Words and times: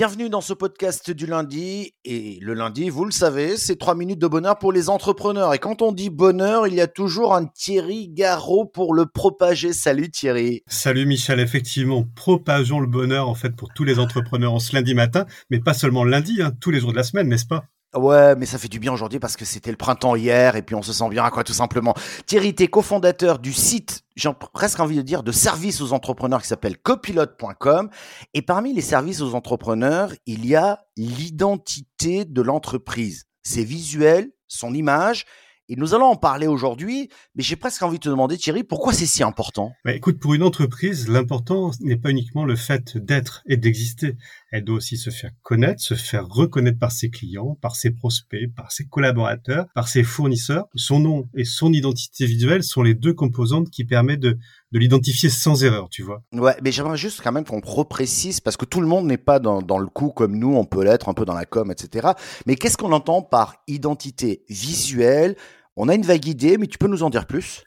Bienvenue 0.00 0.30
dans 0.30 0.40
ce 0.40 0.54
podcast 0.54 1.10
du 1.10 1.26
lundi. 1.26 1.92
Et 2.06 2.38
le 2.40 2.54
lundi, 2.54 2.88
vous 2.88 3.04
le 3.04 3.10
savez, 3.10 3.58
c'est 3.58 3.76
trois 3.76 3.94
minutes 3.94 4.18
de 4.18 4.28
bonheur 4.28 4.58
pour 4.58 4.72
les 4.72 4.88
entrepreneurs. 4.88 5.52
Et 5.52 5.58
quand 5.58 5.82
on 5.82 5.92
dit 5.92 6.08
bonheur, 6.08 6.66
il 6.66 6.72
y 6.72 6.80
a 6.80 6.86
toujours 6.86 7.34
un 7.34 7.44
Thierry 7.44 8.08
Garot 8.08 8.64
pour 8.64 8.94
le 8.94 9.04
propager. 9.04 9.74
Salut 9.74 10.10
Thierry. 10.10 10.62
Salut 10.66 11.04
Michel. 11.04 11.38
Effectivement, 11.38 12.06
propageons 12.16 12.80
le 12.80 12.86
bonheur 12.86 13.28
en 13.28 13.34
fait 13.34 13.54
pour 13.54 13.68
tous 13.74 13.84
les 13.84 13.98
entrepreneurs 13.98 14.54
en 14.54 14.58
ce 14.58 14.74
lundi 14.74 14.94
matin, 14.94 15.26
mais 15.50 15.60
pas 15.60 15.74
seulement 15.74 16.04
lundi, 16.04 16.40
hein, 16.40 16.52
tous 16.58 16.70
les 16.70 16.80
jours 16.80 16.92
de 16.92 16.96
la 16.96 17.04
semaine, 17.04 17.28
n'est-ce 17.28 17.44
pas? 17.44 17.66
Ouais, 17.94 18.36
mais 18.36 18.46
ça 18.46 18.56
fait 18.58 18.68
du 18.68 18.78
bien 18.78 18.92
aujourd'hui 18.92 19.18
parce 19.18 19.36
que 19.36 19.44
c'était 19.44 19.70
le 19.70 19.76
printemps 19.76 20.14
hier 20.14 20.54
et 20.54 20.62
puis 20.62 20.76
on 20.76 20.82
se 20.82 20.92
sent 20.92 21.08
bien, 21.08 21.28
quoi, 21.30 21.42
tout 21.42 21.52
simplement. 21.52 21.94
Thierry, 22.26 22.54
t'es 22.54 22.68
cofondateur 22.68 23.40
du 23.40 23.52
site, 23.52 24.02
j'ai 24.14 24.30
presque 24.52 24.78
envie 24.78 24.96
de 24.96 25.02
dire, 25.02 25.24
de 25.24 25.32
services 25.32 25.80
aux 25.80 25.92
entrepreneurs 25.92 26.40
qui 26.40 26.46
s'appelle 26.46 26.78
copilote.com. 26.78 27.90
Et 28.32 28.42
parmi 28.42 28.72
les 28.72 28.80
services 28.80 29.20
aux 29.20 29.34
entrepreneurs, 29.34 30.12
il 30.26 30.46
y 30.46 30.54
a 30.54 30.84
l'identité 30.96 32.24
de 32.24 32.42
l'entreprise. 32.42 33.24
C'est 33.42 33.64
visuel, 33.64 34.30
son 34.46 34.72
image 34.72 35.24
et 35.70 35.76
nous 35.76 35.94
allons 35.94 36.06
en 36.06 36.16
parler 36.16 36.48
aujourd'hui, 36.48 37.08
mais 37.36 37.44
j'ai 37.44 37.54
presque 37.54 37.84
envie 37.84 37.98
de 37.98 38.02
te 38.02 38.08
demander, 38.08 38.36
Thierry, 38.36 38.64
pourquoi 38.64 38.92
c'est 38.92 39.06
si 39.06 39.22
important? 39.22 39.72
Bah, 39.84 39.94
Écoute, 39.94 40.18
pour 40.18 40.34
une 40.34 40.42
entreprise, 40.42 41.08
l'important 41.08 41.70
n'est 41.78 41.96
pas 41.96 42.10
uniquement 42.10 42.44
le 42.44 42.56
fait 42.56 42.98
d'être 42.98 43.44
et 43.46 43.56
d'exister. 43.56 44.16
Elle 44.50 44.64
doit 44.64 44.76
aussi 44.76 44.96
se 44.96 45.10
faire 45.10 45.30
connaître, 45.42 45.80
se 45.80 45.94
faire 45.94 46.26
reconnaître 46.26 46.78
par 46.78 46.92
ses 46.92 47.10
clients, 47.10 47.56
par 47.60 47.76
ses 47.76 47.90
prospects, 47.90 48.52
par 48.54 48.72
ses 48.72 48.84
collaborateurs, 48.86 49.66
par 49.74 49.88
ses 49.88 50.02
fournisseurs. 50.02 50.66
Son 50.74 50.98
nom 50.98 51.28
et 51.36 51.44
son 51.44 51.72
identité 51.72 52.26
visuelle 52.26 52.64
sont 52.64 52.82
les 52.82 52.94
deux 52.94 53.14
composantes 53.14 53.70
qui 53.70 53.84
permettent 53.84 54.20
de, 54.20 54.38
de 54.72 54.78
l'identifier 54.78 55.28
sans 55.28 55.62
erreur, 55.62 55.88
tu 55.88 56.02
vois. 56.02 56.22
Ouais, 56.32 56.56
mais 56.62 56.72
j'aimerais 56.72 56.96
juste 56.96 57.20
quand 57.22 57.32
même 57.32 57.44
qu'on 57.44 57.60
reprécise, 57.60 58.40
parce 58.40 58.56
que 58.56 58.64
tout 58.64 58.80
le 58.80 58.86
monde 58.86 59.06
n'est 59.06 59.18
pas 59.18 59.38
dans, 59.38 59.62
dans, 59.62 59.78
le 59.78 59.86
coup 59.86 60.10
comme 60.10 60.36
nous, 60.36 60.54
on 60.54 60.64
peut 60.64 60.84
l'être 60.84 61.08
un 61.08 61.14
peu 61.14 61.24
dans 61.24 61.34
la 61.34 61.46
com, 61.46 61.70
etc. 61.70 62.08
Mais 62.46 62.56
qu'est-ce 62.56 62.76
qu'on 62.76 62.92
entend 62.92 63.22
par 63.22 63.56
identité 63.68 64.44
visuelle? 64.48 65.36
On 65.76 65.88
a 65.88 65.94
une 65.94 66.02
vague 66.02 66.26
idée, 66.26 66.58
mais 66.58 66.66
tu 66.66 66.78
peux 66.78 66.88
nous 66.88 67.02
en 67.02 67.10
dire 67.10 67.26
plus? 67.26 67.62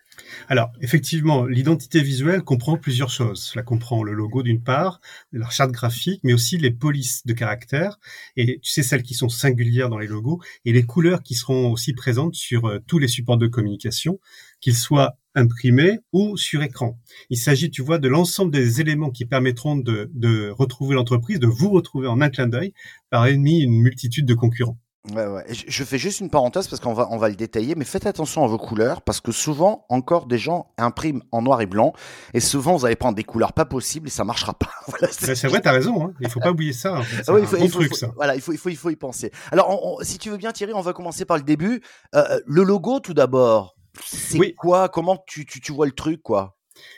Alors, 0.48 0.72
effectivement, 0.82 1.46
l'identité 1.46 2.02
visuelle 2.02 2.44
comprend 2.44 2.78
plusieurs 2.78 3.10
choses. 3.10 3.42
Cela 3.44 3.64
comprend 3.64 4.04
le 4.04 4.14
logo 4.14 4.44
d'une 4.44 4.62
part, 4.62 5.00
la 5.32 5.50
charte 5.50 5.72
graphique, 5.72 6.22
mais 6.24 6.34
aussi 6.34 6.58
les 6.58 6.72
polices 6.72 7.26
de 7.26 7.34
caractère, 7.34 8.00
et 8.36 8.60
tu 8.62 8.72
sais, 8.72 8.84
celles 8.84 9.04
qui 9.04 9.14
sont 9.14 9.30
singulières 9.30 9.90
dans 9.90 10.00
les 10.00 10.08
logos, 10.08 10.42
et 10.66 10.74
les 10.74 10.84
couleurs 10.84 11.24
qui 11.24 11.36
seront 11.36 11.72
aussi 11.72 11.94
présentes 11.94 12.36
sur 12.36 12.66
euh, 12.66 12.80
tous 12.88 13.00
les 13.00 13.08
supports 13.08 13.38
de 13.38 13.48
communication, 13.48 14.20
qu'ils 14.62 14.76
soient 14.76 15.18
imprimés 15.36 16.00
ou 16.12 16.38
sur 16.38 16.62
écran. 16.62 17.00
Il 17.30 17.38
s'agit, 17.38 17.72
tu 17.72 17.82
vois, 17.82 17.98
de 17.98 18.08
l'ensemble 18.08 18.52
des 18.52 18.82
éléments 18.82 19.10
qui 19.10 19.26
permettront 19.26 19.76
de, 19.76 20.12
de 20.14 20.50
retrouver 20.50 20.96
l'entreprise, 20.96 21.40
de 21.40 21.48
vous 21.48 21.72
retrouver 21.72 22.08
en 22.08 22.22
un 22.22 22.30
clin 22.30 22.48
d'œil, 22.48 22.74
parmi 23.10 23.62
une 23.62 23.82
multitude 23.82 24.26
de 24.26 24.34
concurrents. 24.34 24.78
Ouais, 25.12 25.26
ouais. 25.26 25.44
Je 25.50 25.84
fais 25.84 25.98
juste 25.98 26.22
une 26.22 26.30
parenthèse 26.30 26.70
parce 26.70 26.82
qu'on 26.82 26.94
va, 26.94 27.10
on 27.12 27.18
va 27.18 27.28
le 27.28 27.36
détailler, 27.36 27.76
mais 27.76 27.84
faites 27.84 28.06
attention 28.06 28.46
à 28.46 28.48
vos 28.48 28.58
couleurs 28.58 29.02
parce 29.02 29.20
que 29.20 29.34
souvent, 29.34 29.86
encore 29.90 30.28
des 30.28 30.38
gens 30.38 30.72
impriment 30.78 31.24
en 31.34 31.42
noir 31.42 31.60
et 31.60 31.66
blanc 31.66 31.92
et 32.34 32.40
souvent 32.40 32.78
vous 32.78 32.86
allez 32.86 32.96
prendre 32.96 33.16
des 33.16 33.26
couleurs 33.26 33.52
pas 33.52 33.66
possibles 33.66 34.08
et 34.08 34.12
ça 34.12 34.24
marchera 34.24 34.54
pas. 34.54 34.70
voilà, 34.88 35.10
c'est 35.12 35.48
vrai, 35.48 35.60
t'as 35.60 35.74
raison. 35.74 36.06
Hein. 36.06 36.14
Il 36.22 36.30
faut 36.30 36.40
pas 36.40 36.52
oublier 36.52 36.72
ça. 36.72 37.02
Un 37.28 37.34
bon 37.34 37.68
truc, 37.68 37.96
ça. 37.96 38.12
Voilà, 38.16 38.36
il 38.36 38.42
faut, 38.42 38.54
il 38.54 38.58
faut, 38.58 38.70
il 38.70 38.78
faut 38.78 38.90
y 38.92 38.96
penser. 38.96 39.32
Alors, 39.52 40.00
si 40.04 40.18
tu 40.18 40.30
veux 40.30 40.38
bien, 40.38 40.54
Thierry, 40.54 40.74
on 40.74 40.82
va 40.82 40.94
commencer 40.94 41.26
par 41.26 41.36
le 41.36 41.44
début. 41.44 41.82
Euh, 42.16 42.40
le 42.46 42.64
logo, 42.64 43.02
tout 43.02 43.14
d'abord. 43.14 43.76
C'est 44.06 44.54
quoi? 44.54 44.88
Comment 44.88 45.22
tu, 45.28 45.46
tu, 45.46 45.60
tu 45.60 45.74
vois 45.74 45.86
le 45.86 45.92
truc, 45.92 46.24
quoi? 46.24 46.56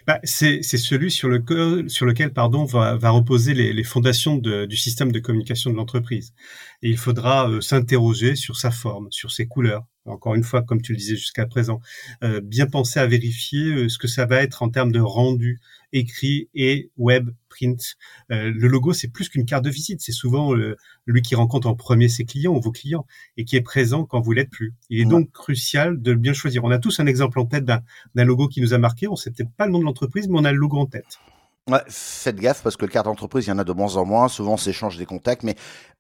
Bah, 0.08 0.20
c'est 0.24 0.62
celui 0.62 1.12
sur, 1.12 1.30
le, 1.30 1.88
sur 1.88 2.06
lequel 2.06 2.34
pardon, 2.34 2.66
va, 2.66 2.96
va 2.96 3.10
reposer 3.10 3.54
les, 3.54 3.74
les 3.74 3.84
fondations 3.84 4.38
de, 4.38 4.66
du 4.66 4.78
système 4.78 5.12
de 5.12 5.20
communication 5.20 5.72
de 5.72 5.76
l'entreprise. 5.76 6.34
Et 6.82 6.90
il 6.90 6.98
faudra 6.98 7.50
euh, 7.50 7.62
s'interroger 7.62 8.36
sur 8.36 8.58
sa 8.58 8.72
forme, 8.72 9.08
sur 9.12 9.32
ses 9.32 9.48
couleurs. 9.48 9.86
Encore 10.06 10.36
une 10.36 10.44
fois, 10.44 10.62
comme 10.62 10.82
tu 10.82 10.92
le 10.92 10.98
disais 10.98 11.16
jusqu'à 11.16 11.48
présent, 11.48 11.82
euh, 12.24 12.40
bien 12.40 12.68
penser 12.68 13.00
à 13.00 13.08
vérifier 13.08 13.72
euh, 13.72 13.90
ce 13.90 13.98
que 13.98 14.08
ça 14.08 14.26
va 14.26 14.44
être 14.44 14.62
en 14.62 14.70
termes 14.70 14.92
de 14.92 15.00
rendu, 15.00 15.60
écrit 15.96 16.50
et 16.54 16.92
web 16.98 17.30
print. 17.50 17.96
Euh, 18.32 18.52
le 18.54 18.68
logo, 18.68 18.94
c'est 18.94 19.08
plus 19.08 19.30
qu'une 19.30 19.46
carte 19.46 19.64
de 19.64 19.70
visite. 19.70 20.02
C'est 20.02 20.12
souvent 20.12 20.56
euh, 20.56 20.76
lui 21.06 21.22
qui 21.22 21.36
rencontre 21.36 21.68
en 21.68 21.76
premier 21.76 22.10
ses 22.10 22.26
clients 22.26 22.54
ou 22.54 22.62
vos 22.62 22.72
clients 22.72 23.06
et 23.38 23.46
qui 23.46 23.56
est 23.56 23.62
présent 23.62 24.06
quand 24.06 24.20
vous 24.20 24.34
l'êtes 24.34 24.50
plus. 24.50 24.74
Il 24.90 25.00
est 25.00 25.06
donc 25.06 25.32
crucial 25.32 26.02
de 26.02 26.14
bien 26.14 26.34
choisir. 26.34 26.64
On 26.64 26.72
a 26.72 26.80
tous 26.80 27.00
un 27.00 27.08
exemple 27.08 27.40
en 27.40 27.46
tête 27.46 27.66
d'un 27.66 28.26
logo 28.26 28.48
qui 28.48 28.62
nous 28.62 28.74
a 28.74 28.78
marqué. 28.78 29.08
On 29.08 29.16
sait 29.16 29.32
peut-être 29.32 29.52
pas 29.56 29.66
le 29.66 29.72
nom 29.72 29.80
de 29.80 29.86
l'entreprise, 29.86 30.28
mais 30.28 30.38
on 30.38 30.46
a 30.46 30.52
le 30.52 30.58
logo 30.58 30.78
en 30.78 30.86
tête. 30.86 31.20
Ouais, 31.68 31.80
faites 31.88 32.36
gaffe 32.36 32.62
parce 32.62 32.78
que 32.78 32.86
le 32.86 32.92
carte 32.92 33.06
d'entreprise, 33.06 33.46
il 33.48 33.50
y 33.50 33.54
en 33.54 33.58
a 33.58 33.64
de 33.64 33.74
moins 33.74 33.96
en 33.96 34.06
moins. 34.06 34.28
Souvent, 34.28 34.54
on 34.54 34.58
s'échange 34.58 34.98
des 34.98 35.06
contacts, 35.06 35.42
mais 35.42 35.56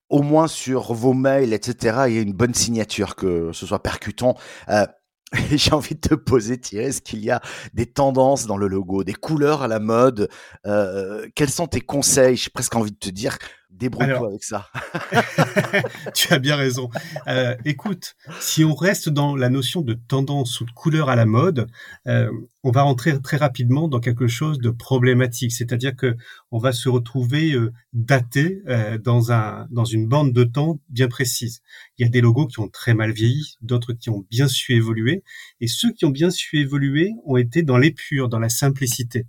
au 0.09 0.21
moins 0.21 0.47
sur 0.47 0.93
vos 0.93 1.13
mails, 1.13 1.53
etc., 1.53 2.03
il 2.07 2.13
y 2.13 2.17
a 2.19 2.21
une 2.21 2.33
bonne 2.33 2.53
signature, 2.53 3.15
que 3.15 3.51
ce 3.51 3.65
soit 3.65 3.81
percutant. 3.81 4.37
Euh, 4.69 4.85
J'ai 5.51 5.73
envie 5.73 5.95
de 5.95 5.99
te 5.99 6.15
poser, 6.15 6.59
Thierry, 6.59 6.87
est-ce 6.87 7.01
qu'il 7.01 7.19
y 7.19 7.31
a 7.31 7.41
des 7.73 7.85
tendances 7.85 8.45
dans 8.45 8.57
le 8.57 8.67
logo, 8.67 9.03
des 9.03 9.13
couleurs 9.13 9.63
à 9.63 9.67
la 9.67 9.79
mode 9.79 10.29
euh, 10.65 11.27
Quels 11.35 11.49
sont 11.49 11.67
tes 11.67 11.81
conseils? 11.81 12.37
J'ai 12.37 12.49
presque 12.49 12.75
envie 12.75 12.91
de 12.91 12.97
te 12.97 13.09
dire, 13.09 13.37
Débrouille-toi 13.77 14.27
avec 14.27 14.43
ça. 14.43 14.69
tu 16.13 16.33
as 16.33 16.39
bien 16.39 16.55
raison. 16.55 16.89
Euh, 17.27 17.55
écoute, 17.65 18.15
si 18.39 18.63
on 18.63 18.73
reste 18.73 19.09
dans 19.09 19.35
la 19.35 19.49
notion 19.49 19.81
de 19.81 19.93
tendance 19.93 20.61
ou 20.61 20.65
de 20.65 20.71
couleur 20.71 21.09
à 21.09 21.15
la 21.15 21.25
mode, 21.25 21.67
euh, 22.07 22.31
on 22.63 22.71
va 22.71 22.81
rentrer 22.81 23.21
très 23.21 23.37
rapidement 23.37 23.87
dans 23.87 23.99
quelque 23.99 24.27
chose 24.27 24.57
de 24.57 24.71
problématique. 24.71 25.51
C'est-à-dire 25.51 25.95
que 25.95 26.15
on 26.51 26.57
va 26.57 26.71
se 26.71 26.89
retrouver 26.89 27.53
euh, 27.53 27.71
daté 27.93 28.61
euh, 28.67 28.97
dans 28.97 29.31
un 29.31 29.67
dans 29.69 29.85
une 29.85 30.07
bande 30.07 30.33
de 30.33 30.43
temps 30.43 30.79
bien 30.89 31.07
précise. 31.07 31.61
Il 31.97 32.03
y 32.03 32.07
a 32.07 32.09
des 32.09 32.21
logos 32.21 32.47
qui 32.47 32.59
ont 32.59 32.69
très 32.69 32.93
mal 32.93 33.11
vieilli, 33.11 33.55
d'autres 33.61 33.93
qui 33.93 34.09
ont 34.09 34.25
bien 34.31 34.47
su 34.47 34.73
évoluer, 34.73 35.23
et 35.61 35.67
ceux 35.67 35.91
qui 35.91 36.05
ont 36.05 36.09
bien 36.09 36.31
su 36.31 36.57
évoluer 36.59 37.11
ont 37.25 37.37
été 37.37 37.61
dans 37.61 37.77
l'épure, 37.77 38.29
dans 38.29 38.39
la 38.39 38.49
simplicité. 38.49 39.27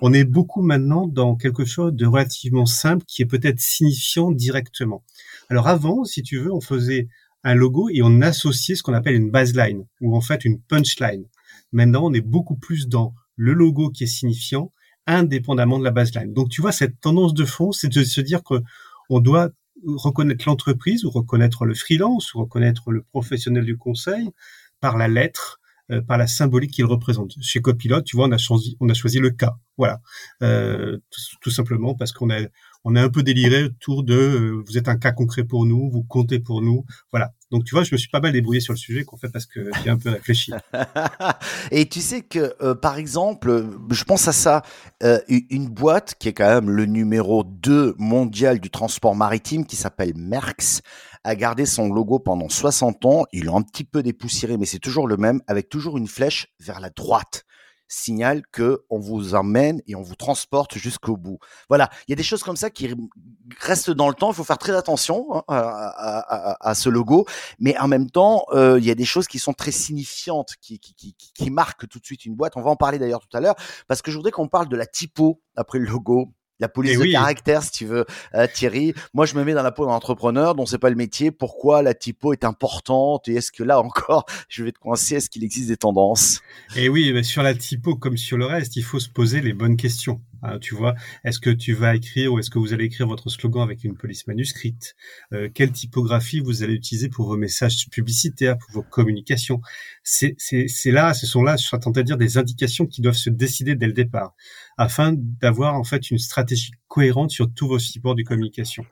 On 0.00 0.12
est 0.12 0.24
beaucoup 0.24 0.62
maintenant 0.62 1.06
dans 1.06 1.36
quelque 1.36 1.64
chose 1.64 1.92
de 1.92 2.06
relativement 2.06 2.66
simple 2.66 3.04
qui 3.06 3.22
est 3.22 3.26
peut-être 3.26 3.60
signifiant 3.60 4.30
directement. 4.30 5.04
Alors 5.48 5.68
avant, 5.68 6.04
si 6.04 6.22
tu 6.22 6.38
veux, 6.38 6.52
on 6.52 6.60
faisait 6.60 7.08
un 7.44 7.54
logo 7.54 7.88
et 7.90 8.02
on 8.02 8.20
associait 8.22 8.74
ce 8.74 8.82
qu'on 8.82 8.94
appelle 8.94 9.14
une 9.14 9.30
baseline 9.30 9.86
ou 10.00 10.16
en 10.16 10.20
fait 10.20 10.44
une 10.44 10.60
punchline. 10.60 11.26
Maintenant, 11.72 12.06
on 12.06 12.12
est 12.12 12.20
beaucoup 12.20 12.56
plus 12.56 12.88
dans 12.88 13.14
le 13.36 13.52
logo 13.52 13.90
qui 13.90 14.04
est 14.04 14.08
signifiant 14.08 14.72
indépendamment 15.06 15.78
de 15.78 15.84
la 15.84 15.90
baseline. 15.90 16.32
Donc 16.32 16.48
tu 16.48 16.62
vois, 16.62 16.72
cette 16.72 17.00
tendance 17.00 17.34
de 17.34 17.44
fond, 17.44 17.72
c'est 17.72 17.88
de 17.88 18.04
se 18.04 18.20
dire 18.20 18.42
que 18.42 18.62
on 19.10 19.20
doit 19.20 19.50
reconnaître 19.86 20.48
l'entreprise 20.48 21.04
ou 21.04 21.10
reconnaître 21.10 21.66
le 21.66 21.74
freelance 21.74 22.32
ou 22.34 22.40
reconnaître 22.40 22.90
le 22.90 23.02
professionnel 23.02 23.64
du 23.64 23.76
conseil 23.76 24.30
par 24.80 24.96
la 24.96 25.08
lettre, 25.08 25.60
euh, 25.90 26.00
par 26.00 26.16
la 26.16 26.26
symbolique 26.26 26.70
qu'il 26.70 26.86
représente. 26.86 27.34
Chez 27.42 27.60
Copilote, 27.60 28.04
tu 28.04 28.16
vois, 28.16 28.26
on 28.26 28.32
a 28.32 28.38
choisi, 28.38 28.76
on 28.80 28.88
a 28.88 28.94
choisi 28.94 29.18
le 29.18 29.30
cas, 29.30 29.56
voilà, 29.76 30.00
euh, 30.42 30.98
tout, 31.42 31.50
simplement 31.50 31.94
parce 31.94 32.12
qu'on 32.12 32.30
a, 32.30 32.40
on 32.84 32.96
a 32.96 33.02
un 33.02 33.08
peu 33.08 33.22
déliré 33.22 33.64
autour 33.64 34.04
de, 34.04 34.14
euh, 34.14 34.62
vous 34.66 34.78
êtes 34.78 34.88
un 34.88 34.96
cas 34.96 35.12
concret 35.12 35.44
pour 35.44 35.66
nous, 35.66 35.90
vous 35.90 36.02
comptez 36.02 36.38
pour 36.38 36.62
nous, 36.62 36.84
voilà. 37.10 37.32
Donc 37.50 37.64
tu 37.64 37.74
vois, 37.74 37.84
je 37.84 37.94
me 37.94 37.98
suis 37.98 38.08
pas 38.08 38.20
mal 38.20 38.32
débrouillé 38.32 38.60
sur 38.60 38.72
le 38.72 38.78
sujet, 38.78 39.04
qu'en 39.04 39.16
fait 39.16 39.28
parce 39.28 39.46
que 39.46 39.70
j'ai 39.82 39.90
un 39.90 39.96
peu 39.96 40.10
réfléchi. 40.10 40.52
Et 41.70 41.88
tu 41.88 42.00
sais 42.00 42.22
que, 42.22 42.72
par 42.74 42.98
exemple, 42.98 43.64
je 43.90 44.04
pense 44.04 44.26
à 44.26 44.32
ça, 44.32 44.62
une 45.28 45.68
boîte 45.68 46.16
qui 46.18 46.28
est 46.28 46.32
quand 46.32 46.48
même 46.48 46.70
le 46.70 46.86
numéro 46.86 47.44
2 47.44 47.94
mondial 47.98 48.58
du 48.58 48.70
transport 48.70 49.14
maritime, 49.14 49.66
qui 49.66 49.76
s'appelle 49.76 50.14
Merckx 50.16 50.82
a 51.24 51.34
gardé 51.34 51.64
son 51.66 51.92
logo 51.92 52.18
pendant 52.18 52.48
60 52.48 53.04
ans. 53.06 53.24
Il 53.32 53.48
a 53.48 53.52
un 53.52 53.62
petit 53.62 53.84
peu 53.84 54.02
dépoussiéré, 54.02 54.58
mais 54.58 54.66
c'est 54.66 54.78
toujours 54.78 55.08
le 55.08 55.16
même, 55.16 55.40
avec 55.46 55.68
toujours 55.68 55.96
une 55.96 56.06
flèche 56.06 56.48
vers 56.60 56.80
la 56.80 56.90
droite. 56.90 57.44
Signal 57.94 58.42
que 58.52 58.84
on 58.90 58.98
vous 58.98 59.34
emmène 59.34 59.80
et 59.86 59.94
on 59.94 60.02
vous 60.02 60.16
transporte 60.16 60.76
jusqu'au 60.76 61.16
bout. 61.16 61.38
Voilà, 61.68 61.90
il 62.06 62.10
y 62.10 62.14
a 62.14 62.16
des 62.16 62.22
choses 62.22 62.42
comme 62.42 62.56
ça 62.56 62.70
qui 62.70 62.94
restent 63.60 63.90
dans 63.90 64.08
le 64.08 64.14
temps. 64.14 64.30
Il 64.30 64.34
faut 64.34 64.44
faire 64.44 64.58
très 64.58 64.74
attention 64.74 65.26
hein, 65.36 65.42
à, 65.48 66.74
ce 66.74 66.88
logo, 66.88 67.26
mais 67.58 67.78
en 67.78 67.88
même 67.88 68.10
temps, 68.10 68.44
euh, 68.52 68.78
il 68.78 68.84
y 68.84 68.90
a 68.90 68.94
des 68.94 69.04
choses 69.04 69.26
qui 69.26 69.38
sont 69.38 69.52
très 69.52 69.70
signifiantes, 69.70 70.54
qui, 70.60 70.78
qui 70.78 71.50
marquent 71.50 71.88
tout 71.88 71.98
de 71.98 72.04
suite 72.04 72.24
une 72.24 72.34
boîte. 72.34 72.56
On 72.56 72.62
va 72.62 72.70
en 72.70 72.76
parler 72.76 72.98
d'ailleurs 72.98 73.20
tout 73.20 73.36
à 73.36 73.40
l'heure, 73.40 73.56
parce 73.86 74.02
que 74.02 74.10
je 74.10 74.16
voudrais 74.16 74.32
qu'on 74.32 74.48
parle 74.48 74.68
de 74.68 74.76
la 74.76 74.86
typo 74.86 75.40
après 75.56 75.78
le 75.78 75.86
logo 75.86 76.32
la 76.60 76.68
police 76.68 76.98
de 76.98 77.10
caractère, 77.10 77.62
si 77.62 77.72
tu 77.72 77.86
veux, 77.86 78.04
euh, 78.34 78.46
Thierry. 78.52 78.94
Moi, 79.12 79.26
je 79.26 79.34
me 79.34 79.44
mets 79.44 79.54
dans 79.54 79.62
la 79.62 79.72
peau 79.72 79.86
d'un 79.86 79.92
entrepreneur 79.92 80.54
dont 80.54 80.66
c'est 80.66 80.78
pas 80.78 80.90
le 80.90 80.96
métier. 80.96 81.30
Pourquoi 81.30 81.82
la 81.82 81.94
typo 81.94 82.32
est 82.32 82.44
importante 82.44 83.28
et 83.28 83.34
est-ce 83.34 83.52
que 83.52 83.62
là 83.62 83.80
encore, 83.80 84.24
je 84.48 84.64
vais 84.64 84.72
te 84.72 84.78
coincer 84.78 85.16
Est-ce 85.16 85.30
qu'il 85.30 85.44
existe 85.44 85.68
des 85.68 85.76
tendances? 85.76 86.40
Et 86.76 86.88
oui, 86.88 87.24
sur 87.24 87.42
la 87.42 87.54
typo 87.54 87.96
comme 87.96 88.16
sur 88.16 88.36
le 88.36 88.46
reste, 88.46 88.76
il 88.76 88.82
faut 88.82 89.00
se 89.00 89.08
poser 89.08 89.40
les 89.40 89.52
bonnes 89.52 89.76
questions. 89.76 90.20
Hein, 90.44 90.58
tu 90.58 90.74
vois, 90.74 90.94
est-ce 91.24 91.40
que 91.40 91.48
tu 91.48 91.72
vas 91.72 91.96
écrire 91.96 92.32
ou 92.32 92.38
est-ce 92.38 92.50
que 92.50 92.58
vous 92.58 92.74
allez 92.74 92.84
écrire 92.84 93.06
votre 93.06 93.30
slogan 93.30 93.62
avec 93.62 93.82
une 93.82 93.96
police 93.96 94.26
manuscrite? 94.26 94.94
Euh, 95.32 95.48
Quelle 95.52 95.72
typographie 95.72 96.40
vous 96.40 96.62
allez 96.62 96.74
utiliser 96.74 97.08
pour 97.08 97.26
vos 97.26 97.38
messages 97.38 97.88
publicitaires, 97.90 98.58
pour 98.58 98.70
vos 98.72 98.82
communications? 98.82 99.60
C'est 100.02 100.36
là, 100.86 101.14
ce 101.14 101.26
sont 101.26 101.42
là, 101.42 101.56
je 101.56 101.64
suis 101.64 101.78
train 101.78 101.90
de 101.90 102.02
dire, 102.02 102.18
des 102.18 102.36
indications 102.36 102.86
qui 102.86 103.00
doivent 103.00 103.14
se 103.14 103.30
décider 103.30 103.74
dès 103.74 103.86
le 103.86 103.94
départ, 103.94 104.34
afin 104.76 105.14
d'avoir 105.16 105.74
en 105.74 105.84
fait 105.84 106.10
une 106.10 106.18
stratégie 106.18 106.72
cohérente 106.88 107.30
sur 107.30 107.52
tous 107.52 107.66
vos 107.66 107.78
supports 107.78 108.14
de 108.14 108.22
communication. 108.22 108.84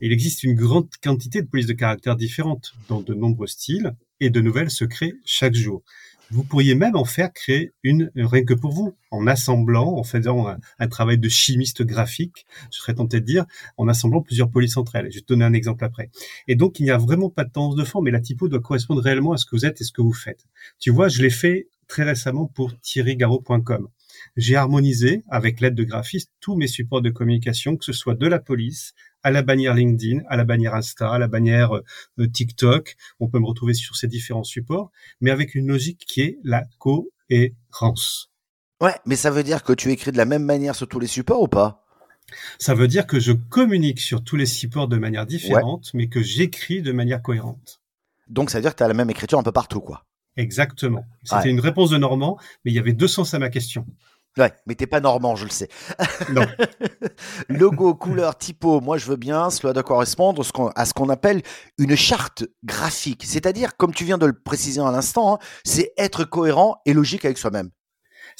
Il 0.00 0.12
existe 0.12 0.44
une 0.44 0.54
grande 0.54 0.88
quantité 1.02 1.40
de 1.42 1.46
polices 1.46 1.66
de 1.66 1.72
caractère 1.72 2.14
différentes 2.14 2.74
dans 2.88 3.00
de 3.00 3.14
nombreux 3.14 3.46
styles 3.46 3.94
et 4.20 4.30
de 4.30 4.40
nouvelles 4.40 4.70
se 4.70 4.84
créent 4.84 5.14
chaque 5.24 5.54
jour. 5.54 5.82
Vous 6.30 6.44
pourriez 6.44 6.74
même 6.76 6.94
en 6.94 7.04
faire 7.04 7.32
créer 7.32 7.72
une 7.82 8.10
rien 8.14 8.44
que 8.44 8.54
pour 8.54 8.72
vous, 8.72 8.94
en 9.10 9.26
assemblant, 9.26 9.96
en 9.96 10.04
faisant 10.04 10.46
un, 10.78 10.88
travail 10.88 11.18
de 11.18 11.28
chimiste 11.28 11.82
graphique, 11.82 12.46
je 12.72 12.78
serais 12.78 12.94
tenté 12.94 13.20
de 13.20 13.26
dire, 13.26 13.46
en 13.76 13.88
assemblant 13.88 14.22
plusieurs 14.22 14.48
polices 14.48 14.76
entre 14.76 14.96
elles. 14.96 15.10
Je 15.10 15.16
vais 15.16 15.22
te 15.22 15.26
donner 15.26 15.44
un 15.44 15.52
exemple 15.52 15.84
après. 15.84 16.10
Et 16.46 16.54
donc, 16.54 16.78
il 16.78 16.84
n'y 16.84 16.90
a 16.90 16.98
vraiment 16.98 17.30
pas 17.30 17.44
de 17.44 17.50
tendance 17.50 17.74
de 17.74 17.84
forme, 17.84 18.04
mais 18.04 18.10
la 18.12 18.20
typo 18.20 18.48
doit 18.48 18.60
correspondre 18.60 19.02
réellement 19.02 19.32
à 19.32 19.38
ce 19.38 19.44
que 19.44 19.56
vous 19.56 19.66
êtes 19.66 19.80
et 19.80 19.84
ce 19.84 19.92
que 19.92 20.02
vous 20.02 20.12
faites. 20.12 20.46
Tu 20.78 20.90
vois, 20.90 21.08
je 21.08 21.20
l'ai 21.22 21.30
fait 21.30 21.68
très 21.88 22.04
récemment 22.04 22.46
pour 22.46 22.78
thierrygaro.com. 22.80 23.88
J'ai 24.36 24.56
harmonisé, 24.56 25.24
avec 25.28 25.60
l'aide 25.60 25.74
de 25.74 25.84
graphistes, 25.84 26.30
tous 26.40 26.56
mes 26.56 26.68
supports 26.68 27.02
de 27.02 27.10
communication, 27.10 27.76
que 27.76 27.84
ce 27.84 27.92
soit 27.92 28.14
de 28.14 28.26
la 28.26 28.38
police, 28.38 28.94
à 29.22 29.30
la 29.30 29.42
bannière 29.42 29.74
LinkedIn, 29.74 30.20
à 30.28 30.36
la 30.36 30.44
bannière 30.44 30.74
Insta, 30.74 31.12
à 31.12 31.18
la 31.18 31.28
bannière 31.28 31.76
euh, 31.76 32.28
TikTok. 32.28 32.96
On 33.18 33.28
peut 33.28 33.38
me 33.38 33.46
retrouver 33.46 33.74
sur 33.74 33.96
ces 33.96 34.08
différents 34.08 34.44
supports, 34.44 34.90
mais 35.20 35.30
avec 35.30 35.54
une 35.54 35.66
logique 35.66 36.04
qui 36.06 36.22
est 36.22 36.38
la 36.44 36.64
cohérence. 36.78 38.30
Ouais, 38.80 38.94
mais 39.04 39.16
ça 39.16 39.30
veut 39.30 39.42
dire 39.42 39.62
que 39.62 39.72
tu 39.72 39.90
écris 39.90 40.12
de 40.12 40.16
la 40.16 40.24
même 40.24 40.44
manière 40.44 40.74
sur 40.74 40.88
tous 40.88 41.00
les 41.00 41.06
supports 41.06 41.42
ou 41.42 41.48
pas? 41.48 41.84
Ça 42.58 42.74
veut 42.74 42.88
dire 42.88 43.06
que 43.06 43.20
je 43.20 43.32
communique 43.32 44.00
sur 44.00 44.22
tous 44.22 44.36
les 44.36 44.46
supports 44.46 44.88
de 44.88 44.96
manière 44.96 45.26
différente, 45.26 45.90
mais 45.94 46.08
que 46.08 46.22
j'écris 46.22 46.80
de 46.80 46.92
manière 46.92 47.22
cohérente. 47.22 47.80
Donc 48.28 48.50
ça 48.50 48.58
veut 48.58 48.62
dire 48.62 48.72
que 48.72 48.78
tu 48.78 48.82
as 48.84 48.88
la 48.88 48.94
même 48.94 49.10
écriture 49.10 49.38
un 49.38 49.42
peu 49.42 49.52
partout, 49.52 49.80
quoi. 49.80 50.06
Exactement. 50.36 51.04
C'était 51.24 51.50
une 51.50 51.60
réponse 51.60 51.90
de 51.90 51.98
Normand, 51.98 52.38
mais 52.64 52.70
il 52.70 52.74
y 52.74 52.78
avait 52.78 52.92
deux 52.92 53.08
sens 53.08 53.34
à 53.34 53.38
ma 53.38 53.50
question. 53.50 53.84
Ouais, 54.38 54.52
mais 54.66 54.74
t'es 54.74 54.86
pas 54.86 55.00
normand, 55.00 55.34
je 55.34 55.44
le 55.44 55.50
sais. 55.50 55.68
Non. 56.30 56.46
Logo, 57.48 57.94
couleur, 57.94 58.38
typo, 58.38 58.80
moi 58.80 58.96
je 58.96 59.06
veux 59.06 59.16
bien, 59.16 59.50
cela 59.50 59.72
doit 59.72 59.82
correspondre 59.82 60.44
à 60.76 60.84
ce 60.84 60.94
qu'on 60.94 61.08
appelle 61.08 61.42
une 61.78 61.96
charte 61.96 62.44
graphique. 62.64 63.24
C'est-à-dire, 63.26 63.76
comme 63.76 63.92
tu 63.92 64.04
viens 64.04 64.18
de 64.18 64.26
le 64.26 64.32
préciser 64.32 64.80
à 64.80 64.90
l'instant, 64.92 65.34
hein, 65.34 65.38
c'est 65.64 65.92
être 65.98 66.24
cohérent 66.24 66.80
et 66.86 66.92
logique 66.92 67.24
avec 67.24 67.38
soi-même. 67.38 67.70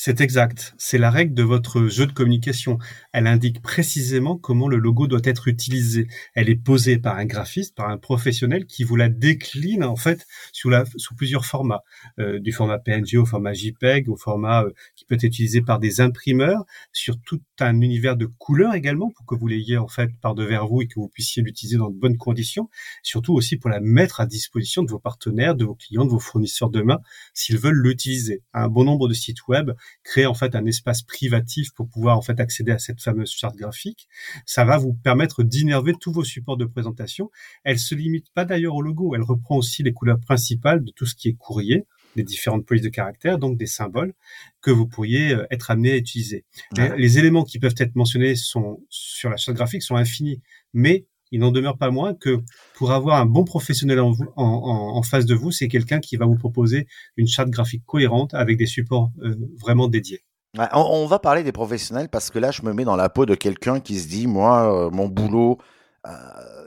C'est 0.02 0.22
exact. 0.22 0.72
C'est 0.78 0.96
la 0.96 1.10
règle 1.10 1.34
de 1.34 1.42
votre 1.42 1.88
jeu 1.88 2.06
de 2.06 2.12
communication. 2.12 2.78
Elle 3.12 3.26
indique 3.26 3.60
précisément 3.60 4.38
comment 4.38 4.66
le 4.66 4.78
logo 4.78 5.06
doit 5.06 5.20
être 5.24 5.46
utilisé. 5.46 6.06
Elle 6.32 6.48
est 6.48 6.56
posée 6.56 6.96
par 6.96 7.18
un 7.18 7.26
graphiste, 7.26 7.76
par 7.76 7.90
un 7.90 7.98
professionnel 7.98 8.64
qui 8.64 8.82
vous 8.82 8.96
la 8.96 9.10
décline 9.10 9.84
en 9.84 9.96
fait 9.96 10.26
sous, 10.52 10.70
la, 10.70 10.86
sous 10.96 11.14
plusieurs 11.14 11.44
formats, 11.44 11.82
euh, 12.18 12.40
du 12.40 12.50
format 12.50 12.78
PNG 12.78 13.18
au 13.18 13.26
format 13.26 13.52
JPEG, 13.52 14.08
au 14.08 14.16
format 14.16 14.64
euh, 14.64 14.70
qui 14.96 15.04
peut 15.04 15.16
être 15.16 15.24
utilisé 15.24 15.60
par 15.60 15.78
des 15.78 16.00
imprimeurs, 16.00 16.64
sur 16.94 17.20
tout 17.20 17.42
un 17.58 17.82
univers 17.82 18.16
de 18.16 18.24
couleurs 18.24 18.72
également 18.72 19.10
pour 19.10 19.26
que 19.26 19.34
vous 19.34 19.48
l'ayez 19.48 19.76
en 19.76 19.88
fait 19.88 20.08
par 20.22 20.34
devers 20.34 20.66
vous 20.66 20.80
et 20.80 20.86
que 20.86 20.94
vous 20.94 21.10
puissiez 21.10 21.42
l'utiliser 21.42 21.76
dans 21.76 21.90
de 21.90 21.98
bonnes 21.98 22.16
conditions. 22.16 22.70
Surtout 23.02 23.34
aussi 23.34 23.58
pour 23.58 23.68
la 23.68 23.80
mettre 23.80 24.22
à 24.22 24.26
disposition 24.26 24.82
de 24.82 24.90
vos 24.90 24.98
partenaires, 24.98 25.54
de 25.54 25.66
vos 25.66 25.74
clients, 25.74 26.06
de 26.06 26.10
vos 26.10 26.18
fournisseurs 26.18 26.70
demain 26.70 27.00
s'ils 27.34 27.58
veulent 27.58 27.82
l'utiliser. 27.82 28.42
Un 28.54 28.68
bon 28.68 28.84
nombre 28.84 29.06
de 29.06 29.12
sites 29.12 29.46
web 29.46 29.72
créer 30.02 30.26
en 30.26 30.34
fait 30.34 30.54
un 30.54 30.64
espace 30.66 31.02
privatif 31.02 31.72
pour 31.74 31.88
pouvoir 31.88 32.16
en 32.16 32.22
fait 32.22 32.40
accéder 32.40 32.72
à 32.72 32.78
cette 32.78 33.00
fameuse 33.00 33.30
charte 33.30 33.56
graphique. 33.56 34.08
Ça 34.46 34.64
va 34.64 34.78
vous 34.78 34.94
permettre 34.94 35.42
d'innerver 35.42 35.94
tous 36.00 36.12
vos 36.12 36.24
supports 36.24 36.56
de 36.56 36.64
présentation. 36.64 37.30
Elle 37.64 37.78
se 37.78 37.94
limite 37.94 38.30
pas 38.34 38.44
d'ailleurs 38.44 38.74
au 38.74 38.82
logo, 38.82 39.14
elle 39.14 39.22
reprend 39.22 39.56
aussi 39.56 39.82
les 39.82 39.92
couleurs 39.92 40.20
principales 40.20 40.84
de 40.84 40.90
tout 40.90 41.06
ce 41.06 41.14
qui 41.14 41.28
est 41.28 41.34
courrier 41.34 41.86
les 42.16 42.22
différentes 42.22 42.66
polices 42.66 42.82
de 42.82 42.88
caractère, 42.88 43.38
donc 43.38 43.56
des 43.56 43.66
symboles 43.66 44.14
que 44.60 44.70
vous 44.70 44.86
pourriez 44.86 45.32
euh, 45.32 45.46
être 45.50 45.70
amené 45.70 45.92
à 45.92 45.96
utiliser. 45.96 46.44
Les 46.76 47.18
éléments 47.18 47.44
qui 47.44 47.58
peuvent 47.58 47.74
être 47.78 47.94
mentionnés 47.94 48.34
sont 48.34 48.82
sur 48.88 49.30
la 49.30 49.36
charte 49.36 49.56
graphique 49.56 49.82
sont 49.82 49.96
infinis, 49.96 50.42
mais 50.72 51.06
il 51.30 51.40
n'en 51.40 51.50
demeure 51.50 51.78
pas 51.78 51.90
moins 51.90 52.14
que 52.14 52.40
pour 52.74 52.92
avoir 52.92 53.20
un 53.20 53.26
bon 53.26 53.44
professionnel 53.44 54.00
en, 54.00 54.14
en, 54.36 55.02
face 55.02 55.26
de 55.26 55.34
vous, 55.34 55.50
c'est 55.50 55.68
quelqu'un 55.68 56.00
qui 56.00 56.16
va 56.16 56.26
vous 56.26 56.36
proposer 56.36 56.86
une 57.16 57.28
charte 57.28 57.50
graphique 57.50 57.84
cohérente 57.86 58.34
avec 58.34 58.58
des 58.58 58.66
supports 58.66 59.10
euh, 59.22 59.34
vraiment 59.60 59.88
dédiés. 59.88 60.24
on, 60.72 61.06
va 61.06 61.18
parler 61.18 61.42
des 61.42 61.52
professionnels 61.52 62.08
parce 62.08 62.30
que 62.30 62.38
là, 62.38 62.50
je 62.50 62.62
me 62.62 62.72
mets 62.72 62.84
dans 62.84 62.96
la 62.96 63.08
peau 63.08 63.26
de 63.26 63.34
quelqu'un 63.34 63.80
qui 63.80 63.98
se 63.98 64.08
dit, 64.08 64.26
moi, 64.26 64.86
euh, 64.86 64.90
mon 64.90 65.08
boulot, 65.08 65.58
euh, 66.06 66.10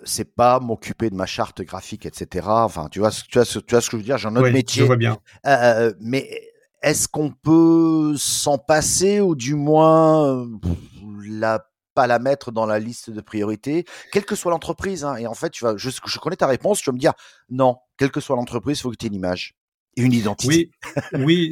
c'est 0.04 0.36
pas 0.36 0.60
m'occuper 0.60 1.10
de 1.10 1.16
ma 1.16 1.26
charte 1.26 1.62
graphique, 1.62 2.06
etc. 2.06 2.48
Enfin, 2.48 2.88
tu 2.90 3.00
vois, 3.00 3.12
tu 3.12 3.38
vois, 3.38 3.46
tu 3.46 3.62
vois 3.70 3.82
ce 3.82 3.90
que 3.90 3.98
je 3.98 3.98
veux 3.98 4.04
dire? 4.04 4.18
J'ai 4.18 4.28
un 4.28 4.36
autre 4.36 4.50
métier. 4.50 4.82
Je 4.82 4.86
vois 4.86 4.98
bien. 4.98 5.18
mais 6.00 6.30
est-ce 6.82 7.08
qu'on 7.08 7.32
peut 7.32 8.16
s'en 8.18 8.58
passer 8.58 9.22
ou 9.22 9.36
du 9.36 9.56
moins 9.56 10.48
la 11.26 11.66
pas 11.94 12.08
la 12.08 12.20
mettre 12.20 12.52
dans 12.52 12.66
la 12.66 12.80
liste 12.80 13.10
de 13.10 13.22
priorités, 13.22 13.86
quelle 14.12 14.26
que 14.26 14.36
soit 14.36 14.52
l'entreprise. 14.52 15.04
Hein. 15.04 15.16
Et 15.18 15.28
en 15.28 15.34
fait, 15.34 15.50
tu 15.50 15.64
vas, 15.64 15.76
je, 15.78 15.90
je, 15.90 16.20
connais 16.20 16.36
ta 16.36 16.48
réponse, 16.48 16.80
tu 16.80 16.90
vas 16.90 16.94
me 16.94 17.00
dire 17.00 17.14
non, 17.50 17.78
quelle 17.98 18.12
que 18.12 18.20
soit 18.20 18.36
l'entreprise, 18.36 18.80
il 18.80 18.82
faut 18.82 18.92
que 18.92 18.96
tu 18.96 19.06
aies 19.06 19.10
une 19.10 19.16
image 19.16 19.56
une 19.96 20.14
identité. 20.14 20.72
Oui, 21.14 21.52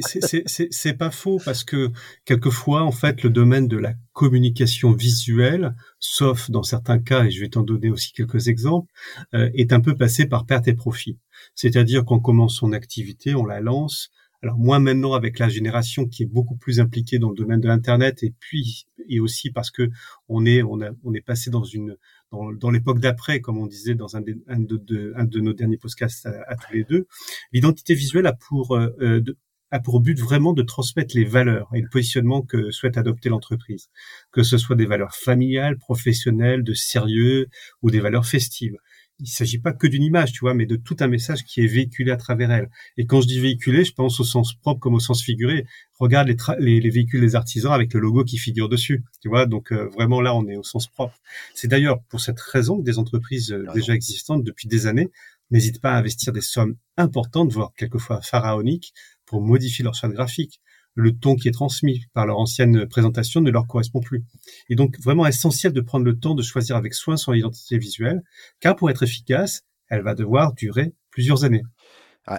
c'est 0.70 0.94
pas 0.94 1.10
faux 1.10 1.40
parce 1.44 1.64
que 1.64 1.90
quelquefois, 2.24 2.82
en 2.82 2.92
fait, 2.92 3.22
le 3.22 3.30
domaine 3.30 3.68
de 3.68 3.76
la 3.76 3.94
communication 4.12 4.92
visuelle, 4.92 5.74
sauf 5.98 6.50
dans 6.50 6.62
certains 6.62 6.98
cas, 6.98 7.24
et 7.24 7.30
je 7.30 7.40
vais 7.40 7.50
t'en 7.50 7.62
donner 7.62 7.90
aussi 7.90 8.12
quelques 8.12 8.48
exemples, 8.48 8.90
euh, 9.34 9.50
est 9.54 9.72
un 9.72 9.80
peu 9.80 9.96
passé 9.96 10.26
par 10.26 10.46
perte 10.46 10.68
et 10.68 10.74
profit. 10.74 11.18
C'est-à-dire 11.54 12.04
qu'on 12.04 12.20
commence 12.20 12.56
son 12.56 12.72
activité, 12.72 13.34
on 13.34 13.44
la 13.44 13.60
lance, 13.60 14.10
alors 14.42 14.58
moi 14.58 14.78
maintenant 14.78 15.14
avec 15.14 15.38
la 15.38 15.48
génération 15.48 16.06
qui 16.06 16.24
est 16.24 16.26
beaucoup 16.26 16.56
plus 16.56 16.80
impliquée 16.80 17.18
dans 17.18 17.30
le 17.30 17.36
domaine 17.36 17.60
de 17.60 17.68
l'internet 17.68 18.22
et 18.22 18.34
puis 18.38 18.86
et 19.08 19.20
aussi 19.20 19.50
parce 19.50 19.70
que 19.70 19.88
on 20.28 20.44
est 20.44 20.62
on 20.62 20.80
a 20.80 20.90
on 21.04 21.14
est 21.14 21.20
passé 21.20 21.50
dans 21.50 21.64
une 21.64 21.96
dans, 22.32 22.70
l'époque 22.70 22.98
d'après 22.98 23.40
comme 23.40 23.58
on 23.58 23.66
disait 23.66 23.94
dans 23.94 24.16
un, 24.16 24.22
de, 24.22 24.42
un, 24.48 24.58
de, 24.58 25.12
un 25.16 25.24
de 25.24 25.40
nos 25.40 25.52
derniers 25.52 25.76
podcasts 25.76 26.24
à, 26.24 26.56
tous 26.56 26.72
les 26.72 26.84
deux, 26.84 27.06
l'identité 27.52 27.94
visuelle 27.94 28.26
a 28.26 28.32
pour 28.32 28.74
euh, 28.74 28.88
euh, 29.00 29.22
a 29.70 29.80
pour 29.80 30.00
but 30.00 30.18
vraiment 30.18 30.52
de 30.52 30.62
transmettre 30.62 31.16
les 31.16 31.24
valeurs 31.24 31.68
et 31.74 31.80
le 31.80 31.88
positionnement 31.90 32.42
que 32.42 32.70
souhaite 32.70 32.98
adopter 32.98 33.28
l'entreprise, 33.28 33.88
que 34.30 34.42
ce 34.42 34.58
soit 34.58 34.76
des 34.76 34.86
valeurs 34.86 35.14
familiales, 35.14 35.78
professionnelles, 35.78 36.62
de 36.62 36.74
sérieux 36.74 37.48
ou 37.80 37.90
des 37.90 38.00
valeurs 38.00 38.26
festives 38.26 38.76
il 39.18 39.28
s'agit 39.28 39.58
pas 39.58 39.72
que 39.72 39.86
d'une 39.86 40.02
image, 40.02 40.32
tu 40.32 40.40
vois, 40.40 40.54
mais 40.54 40.66
de 40.66 40.76
tout 40.76 40.96
un 41.00 41.06
message 41.06 41.44
qui 41.44 41.60
est 41.60 41.66
véhiculé 41.66 42.10
à 42.10 42.16
travers 42.16 42.50
elle. 42.50 42.70
Et 42.96 43.06
quand 43.06 43.20
je 43.20 43.28
dis 43.28 43.40
véhiculé, 43.40 43.84
je 43.84 43.92
pense 43.92 44.18
au 44.20 44.24
sens 44.24 44.54
propre 44.54 44.80
comme 44.80 44.94
au 44.94 45.00
sens 45.00 45.22
figuré. 45.22 45.64
Regarde 45.98 46.28
les, 46.58 46.80
les, 46.80 46.90
véhicules 46.90 47.20
des 47.20 47.36
artisans 47.36 47.72
avec 47.72 47.94
le 47.94 48.00
logo 48.00 48.24
qui 48.24 48.38
figure 48.38 48.68
dessus, 48.68 49.04
tu 49.20 49.28
vois. 49.28 49.46
Donc 49.46 49.72
euh, 49.72 49.86
vraiment 49.88 50.20
là, 50.20 50.34
on 50.34 50.46
est 50.48 50.56
au 50.56 50.64
sens 50.64 50.88
propre. 50.88 51.14
C'est 51.54 51.68
d'ailleurs 51.68 52.02
pour 52.08 52.20
cette 52.20 52.40
raison 52.40 52.78
que 52.78 52.84
des 52.84 52.98
entreprises 52.98 53.52
euh, 53.52 53.64
déjà 53.74 53.94
existantes 53.94 54.42
depuis 54.42 54.68
des 54.68 54.86
années 54.86 55.10
n'hésitent 55.50 55.80
pas 55.80 55.92
à 55.92 55.98
investir 55.98 56.32
des 56.32 56.40
sommes 56.40 56.76
importantes, 56.96 57.52
voire 57.52 57.72
quelquefois 57.76 58.22
pharaoniques, 58.22 58.92
pour 59.26 59.42
modifier 59.42 59.84
leur 59.84 59.94
charte 59.94 60.12
graphique 60.12 60.60
le 60.94 61.16
ton 61.16 61.36
qui 61.36 61.48
est 61.48 61.52
transmis 61.52 62.04
par 62.12 62.26
leur 62.26 62.38
ancienne 62.38 62.86
présentation 62.86 63.40
ne 63.40 63.50
leur 63.50 63.66
correspond 63.66 64.00
plus. 64.00 64.24
Et 64.68 64.74
donc 64.74 64.98
vraiment 65.00 65.26
essentiel 65.26 65.72
de 65.72 65.80
prendre 65.80 66.04
le 66.04 66.18
temps 66.18 66.34
de 66.34 66.42
choisir 66.42 66.76
avec 66.76 66.94
soin 66.94 67.16
son 67.16 67.32
identité 67.32 67.78
visuelle, 67.78 68.22
car 68.60 68.76
pour 68.76 68.90
être 68.90 69.02
efficace, 69.02 69.62
elle 69.88 70.02
va 70.02 70.14
devoir 70.14 70.52
durer 70.54 70.94
plusieurs 71.10 71.44
années. 71.44 71.62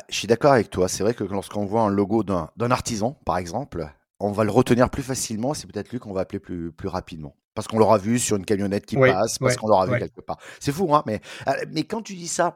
je 0.10 0.16
suis 0.16 0.28
d'accord 0.28 0.54
avec 0.54 0.70
toi. 0.70 0.88
C'est 0.88 1.04
vrai 1.04 1.14
que 1.14 1.24
lorsqu'on 1.24 1.66
voit 1.66 1.82
un 1.82 1.90
logo 1.90 2.24
d'un 2.24 2.72
artisan, 2.72 3.20
par 3.26 3.38
exemple, 3.38 3.88
on 4.20 4.32
va 4.32 4.44
le 4.44 4.52
retenir 4.52 4.90
plus 4.90 5.04
facilement. 5.04 5.54
C'est 5.54 5.68
peut-être 5.68 5.92
lui 5.92 6.00
qu'on 6.00 6.14
va 6.14 6.22
appeler 6.22 6.40
plus, 6.40 6.72
plus 6.72 6.88
rapidement. 6.88 7.36
Parce 7.54 7.68
qu'on 7.68 7.78
l'aura 7.78 8.00
vu 8.00 8.18
sur 8.18 8.36
une 8.38 8.46
camionnette 8.46 8.86
qui 8.86 8.96
passe, 8.96 9.38
parce 9.38 9.58
qu'on 9.58 9.68
l'aura 9.68 9.86
vu 9.86 10.00
quelque 10.00 10.22
part. 10.22 10.40
C'est 10.60 10.72
fou, 10.72 10.94
hein 10.96 11.04
mais, 11.06 11.22
euh, 11.48 11.52
mais 11.72 11.84
quand 11.84 12.02
tu 12.02 12.16
dis 12.16 12.28
ça, 12.28 12.56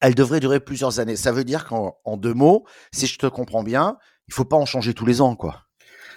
elle 0.00 0.14
devrait 0.14 0.40
durer 0.40 0.60
plusieurs 0.60 1.00
années. 1.00 1.16
Ça 1.16 1.32
veut 1.32 1.44
dire 1.44 1.64
qu'en 1.64 2.16
deux 2.16 2.34
mots, 2.34 2.66
si 2.92 3.06
je 3.06 3.18
te 3.18 3.26
comprends 3.26 3.62
bien, 3.62 3.96
il 4.28 4.34
faut 4.34 4.44
pas 4.44 4.56
en 4.56 4.66
changer 4.66 4.94
tous 4.94 5.06
les 5.06 5.20
ans, 5.20 5.36
quoi. 5.36 5.64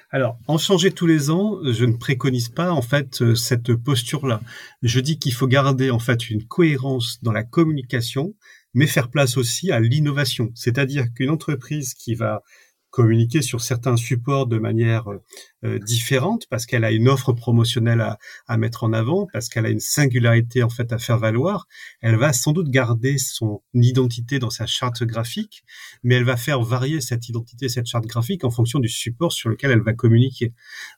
Alors, 0.10 0.40
en 0.48 0.58
changer 0.58 0.92
tous 0.92 1.06
les 1.06 1.30
ans, 1.30 1.60
je 1.66 1.84
ne 1.84 1.98
préconise 1.98 2.48
pas 2.48 2.72
en 2.72 2.82
fait 2.82 3.22
euh, 3.22 3.36
cette 3.36 3.76
posture-là. 3.76 4.40
Je 4.82 5.02
dis 5.02 5.20
qu'il 5.20 5.34
faut 5.34 5.48
garder 5.48 5.92
en 5.92 6.00
fait 6.00 6.30
une 6.30 6.48
cohérence 6.48 7.22
dans 7.24 7.34
la 7.34 7.44
communication, 7.44 8.34
mais 8.74 8.88
faire 8.88 9.10
place 9.10 9.36
aussi 9.36 9.70
à 9.70 9.82
l'innovation. 9.82 10.50
C'est-à-dire 10.56 11.08
qu'une 11.14 11.30
entreprise 11.30 11.94
qui 11.94 12.16
va 12.16 12.42
communiquer 12.90 13.42
sur 13.42 13.62
certains 13.62 13.98
supports 13.98 14.48
de 14.48 14.58
manière 14.58 15.12
euh, 15.12 15.22
euh, 15.64 15.80
différente 15.80 16.46
parce 16.50 16.66
qu'elle 16.66 16.84
a 16.84 16.92
une 16.92 17.08
offre 17.08 17.34
promotionnelle 17.34 18.02
à, 18.02 18.18
à 18.48 18.58
mettre 18.58 18.84
en 18.84 18.94
avant, 18.94 19.28
parce 19.34 19.50
qu'elle 19.50 19.66
a 19.66 19.70
une 19.70 19.80
singularité 19.80 20.64
en 20.64 20.70
fait 20.70 20.92
à 20.94 20.98
faire 20.98 21.18
valoir. 21.18 21.68
Elle 22.02 22.16
va 22.16 22.34
sans 22.34 22.54
doute 22.54 22.70
garder 22.70 23.18
son 23.18 23.62
identité 23.74 24.40
dans 24.40 24.50
sa 24.50 24.66
charte 24.66 25.04
graphique, 25.04 25.64
mais 26.04 26.16
elle 26.16 26.24
va 26.24 26.38
faire 26.38 26.62
varier 26.62 27.02
cette 27.02 27.28
identité, 27.30 27.70
cette 27.70 27.88
charte 27.88 28.06
graphique 28.06 28.44
en 28.44 28.52
fonction 28.52 28.80
du 28.80 28.90
support 28.90 29.34
sur 29.34 29.50
lequel 29.50 29.72
elle 29.72 29.82
va 29.82 29.94
communiquer. 29.94 30.54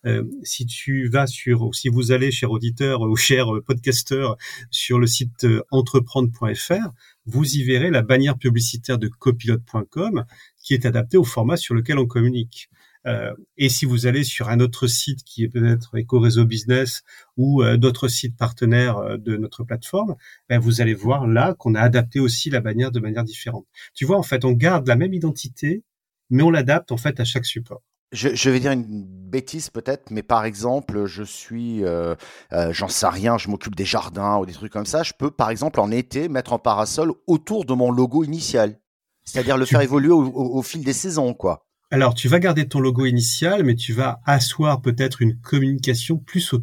Euh, 0.06 0.24
si 0.44 0.66
tu 0.66 1.08
vas 1.10 1.28
sur, 1.28 1.64
ou 1.64 1.74
si 1.74 1.90
vous 1.90 2.12
allez, 2.12 2.32
cher 2.32 2.52
auditeur 2.52 3.02
ou 3.02 3.16
cher 3.16 3.48
podcasteur, 3.66 4.38
sur 4.72 5.00
le 5.00 5.08
site 5.08 5.48
entreprendre.fr, 5.72 6.94
vous 7.30 7.46
y 7.56 7.64
verrez 7.64 7.90
la 7.90 8.02
bannière 8.02 8.38
publicitaire 8.38 8.98
de 8.98 9.08
copilote.com 9.08 10.26
qui 10.62 10.74
est 10.74 10.86
adaptée 10.86 11.18
au 11.18 11.24
format 11.24 11.58
sur 11.58 11.74
lequel 11.76 12.00
on 12.00 12.06
communique. 12.06 12.70
Euh, 13.08 13.34
et 13.58 13.70
si 13.70 13.86
vous 13.86 14.08
allez 14.08 14.24
sur 14.24 14.50
un 14.50 14.60
autre 14.60 14.88
site 14.88 15.24
qui 15.24 15.44
est 15.44 15.48
peut-être 15.48 15.98
Eco-Réseau 15.98 16.46
Business 16.46 17.04
ou 17.38 17.64
euh, 17.64 17.78
d'autres 17.78 18.10
sites 18.10 18.36
partenaires 18.36 18.98
euh, 18.98 19.18
de 19.18 19.38
notre 19.38 19.64
plateforme, 19.64 20.16
ben 20.50 20.60
vous 20.60 20.82
allez 20.82 20.94
voir 20.94 21.26
là 21.26 21.54
qu'on 21.54 21.76
a 21.76 21.82
adapté 21.82 22.20
aussi 22.20 22.50
la 22.50 22.60
bannière 22.60 22.92
de 22.92 23.00
manière 23.00 23.24
différente. 23.24 23.66
Tu 23.94 24.06
vois, 24.06 24.18
en 24.18 24.24
fait, 24.24 24.44
on 24.44 24.52
garde 24.52 24.88
la 24.88 24.98
même 24.98 25.14
identité, 25.14 25.84
mais 26.30 26.44
on 26.44 26.52
l'adapte 26.52 26.92
en 26.92 26.98
fait 26.98 27.20
à 27.20 27.26
chaque 27.26 27.46
support. 27.46 27.82
Je, 28.12 28.34
je, 28.34 28.50
vais 28.50 28.60
dire 28.60 28.72
une 28.72 29.06
bêtise 29.06 29.70
peut-être, 29.70 30.10
mais 30.10 30.24
par 30.24 30.44
exemple, 30.44 31.06
je 31.06 31.22
suis, 31.22 31.84
euh, 31.86 32.16
euh, 32.54 32.74
j'en 32.74 32.88
sais 32.88 33.08
rien, 33.08 33.38
je 33.38 33.50
m'occupe 33.50 33.76
des 33.76 33.86
jardins 33.86 34.38
ou 34.38 34.48
des 34.48 34.54
trucs 34.54 34.74
comme 34.74 34.88
ça. 34.88 35.04
Je 35.04 35.14
peux, 35.14 35.30
par 35.30 35.52
exemple, 35.52 35.80
en 35.80 35.92
été, 35.92 36.28
mettre 36.28 36.54
un 36.54 36.58
parasol 36.58 37.14
autour 37.28 37.66
de 37.66 37.74
mon 37.74 37.92
logo 37.92 38.24
initial, 38.24 38.80
c'est-à-dire 39.24 39.58
le 39.58 39.66
faire 39.66 39.82
évoluer 39.82 40.12
au, 40.12 40.26
au, 40.26 40.62
fil 40.64 40.84
des 40.84 40.94
saisons, 40.94 41.36
quoi. 41.36 41.69
Alors, 41.92 42.14
tu 42.14 42.28
vas 42.28 42.38
garder 42.38 42.68
ton 42.68 42.80
logo 42.80 43.08
initial, 43.08 43.64
mais 43.64 43.74
tu 43.74 43.94
vas 43.94 44.22
asseoir 44.28 44.80
peut-être 44.80 45.24
une 45.24 45.36
communication 45.36 46.18
plus 46.18 46.54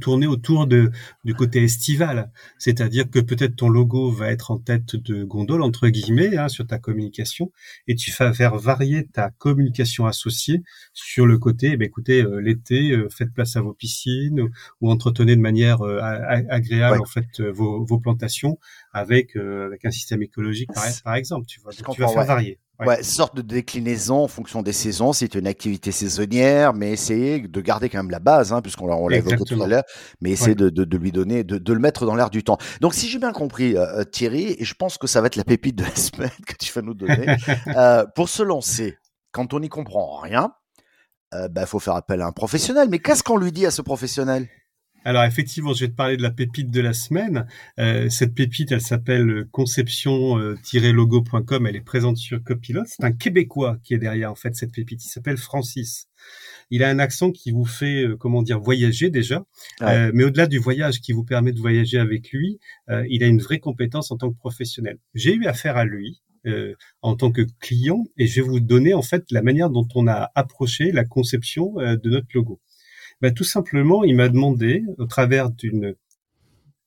tournée 0.00 0.26
autour 0.26 0.66
de, 0.66 0.90
du 1.22 1.32
côté 1.32 1.62
estival. 1.62 2.32
C'est-à-dire 2.58 3.08
que 3.08 3.20
peut-être 3.20 3.54
ton 3.54 3.68
logo 3.68 4.10
va 4.10 4.32
être 4.32 4.50
en 4.50 4.58
tête 4.58 4.96
de 4.96 5.22
gondole, 5.22 5.62
entre 5.62 5.86
guillemets, 5.86 6.36
hein, 6.36 6.48
sur 6.48 6.66
ta 6.66 6.80
communication, 6.80 7.52
et 7.86 7.94
tu 7.94 8.10
vas 8.10 8.32
faire 8.32 8.56
varier 8.56 9.06
ta 9.06 9.30
communication 9.30 10.06
associée 10.06 10.64
sur 10.92 11.24
le 11.24 11.38
côté, 11.38 11.76
eh 11.80 11.84
écoutez, 11.84 12.22
euh, 12.24 12.40
l'été, 12.40 12.90
euh, 12.90 13.08
faites 13.10 13.32
place 13.32 13.54
à 13.54 13.60
vos 13.60 13.74
piscines, 13.74 14.40
ou, 14.80 14.90
entretenez 14.90 15.36
de 15.36 15.40
manière 15.40 15.82
euh, 15.82 16.00
agréable, 16.00 17.00
en 17.00 17.06
fait, 17.06 17.40
vos, 17.40 17.84
vos, 17.84 18.00
plantations 18.00 18.58
avec, 18.92 19.36
avec 19.36 19.84
un 19.84 19.92
système 19.92 20.22
écologique, 20.22 20.70
par, 20.74 20.84
par 21.04 21.14
exemple. 21.14 21.46
Tu, 21.46 21.60
vois, 21.60 21.72
tu 21.72 22.00
vas 22.00 22.08
faire 22.08 22.24
varier. 22.24 22.58
Ouais. 22.80 23.02
sorte 23.02 23.34
de 23.34 23.42
déclinaison 23.42 24.24
en 24.24 24.28
fonction 24.28 24.62
des 24.62 24.72
saisons. 24.72 25.12
C'est 25.12 25.34
une 25.34 25.46
activité 25.46 25.90
saisonnière, 25.90 26.74
mais 26.74 26.92
essayer 26.92 27.40
de 27.40 27.60
garder 27.60 27.88
quand 27.88 27.98
même 27.98 28.10
la 28.10 28.20
base, 28.20 28.52
hein, 28.52 28.62
puisqu'on 28.62 28.86
l'a 29.08 29.16
évoqué 29.16 29.44
tout 29.44 29.62
à 29.62 29.66
l'heure, 29.66 29.84
mais 30.20 30.30
essayer 30.30 30.54
de, 30.54 30.68
de, 30.68 30.84
de, 30.84 30.96
lui 30.96 31.10
donner, 31.10 31.42
de, 31.42 31.58
de 31.58 31.72
le 31.72 31.80
mettre 31.80 32.06
dans 32.06 32.14
l'air 32.14 32.30
du 32.30 32.44
temps. 32.44 32.58
Donc, 32.80 32.94
si 32.94 33.08
j'ai 33.08 33.18
bien 33.18 33.32
compris, 33.32 33.76
euh, 33.76 34.00
euh, 34.00 34.04
Thierry, 34.04 34.54
et 34.58 34.64
je 34.64 34.74
pense 34.74 34.96
que 34.96 35.06
ça 35.06 35.20
va 35.20 35.26
être 35.26 35.36
la 35.36 35.44
pépite 35.44 35.76
de 35.76 35.84
la 35.84 35.90
semaine 35.96 36.30
que 36.46 36.54
tu 36.54 36.72
vas 36.72 36.82
nous 36.82 36.94
donner, 36.94 37.36
euh, 37.76 38.04
pour 38.14 38.28
se 38.28 38.42
lancer, 38.42 38.96
quand 39.32 39.54
on 39.54 39.60
n'y 39.60 39.68
comprend 39.68 40.18
rien, 40.18 40.52
il 41.32 41.38
euh, 41.38 41.48
bah, 41.48 41.66
faut 41.66 41.78
faire 41.78 41.94
appel 41.94 42.22
à 42.22 42.26
un 42.26 42.32
professionnel. 42.32 42.88
Mais 42.90 42.98
qu'est-ce 42.98 43.22
qu'on 43.22 43.36
lui 43.36 43.52
dit 43.52 43.66
à 43.66 43.70
ce 43.70 43.82
professionnel? 43.82 44.48
Alors 45.04 45.24
effectivement, 45.24 45.72
je 45.72 45.84
vais 45.84 45.90
te 45.90 45.96
parler 45.96 46.16
de 46.16 46.22
la 46.22 46.30
pépite 46.30 46.70
de 46.70 46.80
la 46.80 46.92
semaine. 46.92 47.46
Euh, 47.78 48.08
cette 48.08 48.34
pépite, 48.34 48.72
elle 48.72 48.80
s'appelle 48.80 49.46
conception-logo.com. 49.52 51.66
Elle 51.66 51.76
est 51.76 51.80
présente 51.80 52.16
sur 52.16 52.42
Copilot. 52.42 52.84
C'est 52.86 53.04
un 53.04 53.12
Québécois 53.12 53.78
qui 53.84 53.94
est 53.94 53.98
derrière 53.98 54.30
en 54.30 54.34
fait 54.34 54.54
cette 54.54 54.72
pépite. 54.72 55.04
Il 55.04 55.08
s'appelle 55.08 55.38
Francis. 55.38 56.08
Il 56.70 56.82
a 56.82 56.90
un 56.90 56.98
accent 56.98 57.30
qui 57.30 57.50
vous 57.50 57.64
fait, 57.64 58.04
euh, 58.04 58.16
comment 58.16 58.42
dire, 58.42 58.60
voyager 58.60 59.10
déjà. 59.10 59.44
Euh, 59.82 60.10
mais 60.14 60.24
au-delà 60.24 60.46
du 60.46 60.58
voyage 60.58 61.00
qui 61.00 61.12
vous 61.12 61.24
permet 61.24 61.52
de 61.52 61.60
voyager 61.60 61.98
avec 61.98 62.30
lui, 62.30 62.58
euh, 62.90 63.06
il 63.08 63.24
a 63.24 63.26
une 63.26 63.40
vraie 63.40 63.60
compétence 63.60 64.10
en 64.10 64.16
tant 64.16 64.30
que 64.30 64.36
professionnel. 64.36 64.98
J'ai 65.14 65.34
eu 65.34 65.46
affaire 65.46 65.76
à 65.76 65.84
lui. 65.84 66.20
Euh, 66.46 66.74
en 67.02 67.16
tant 67.16 67.32
que 67.32 67.42
client 67.58 68.04
et 68.16 68.28
je 68.28 68.40
vais 68.40 68.46
vous 68.46 68.60
donner 68.60 68.94
en 68.94 69.02
fait 69.02 69.24
la 69.32 69.42
manière 69.42 69.70
dont 69.70 69.88
on 69.96 70.06
a 70.06 70.30
approché 70.36 70.92
la 70.92 71.04
conception 71.04 71.74
de 71.74 72.08
notre 72.08 72.28
logo 72.32 72.60
ben, 73.20 73.32
Tout 73.34 73.44
simplement, 73.44 74.04
il 74.04 74.16
m'a 74.16 74.28
demandé, 74.28 74.84
au 74.98 75.06
travers 75.06 75.50
d'une 75.50 75.94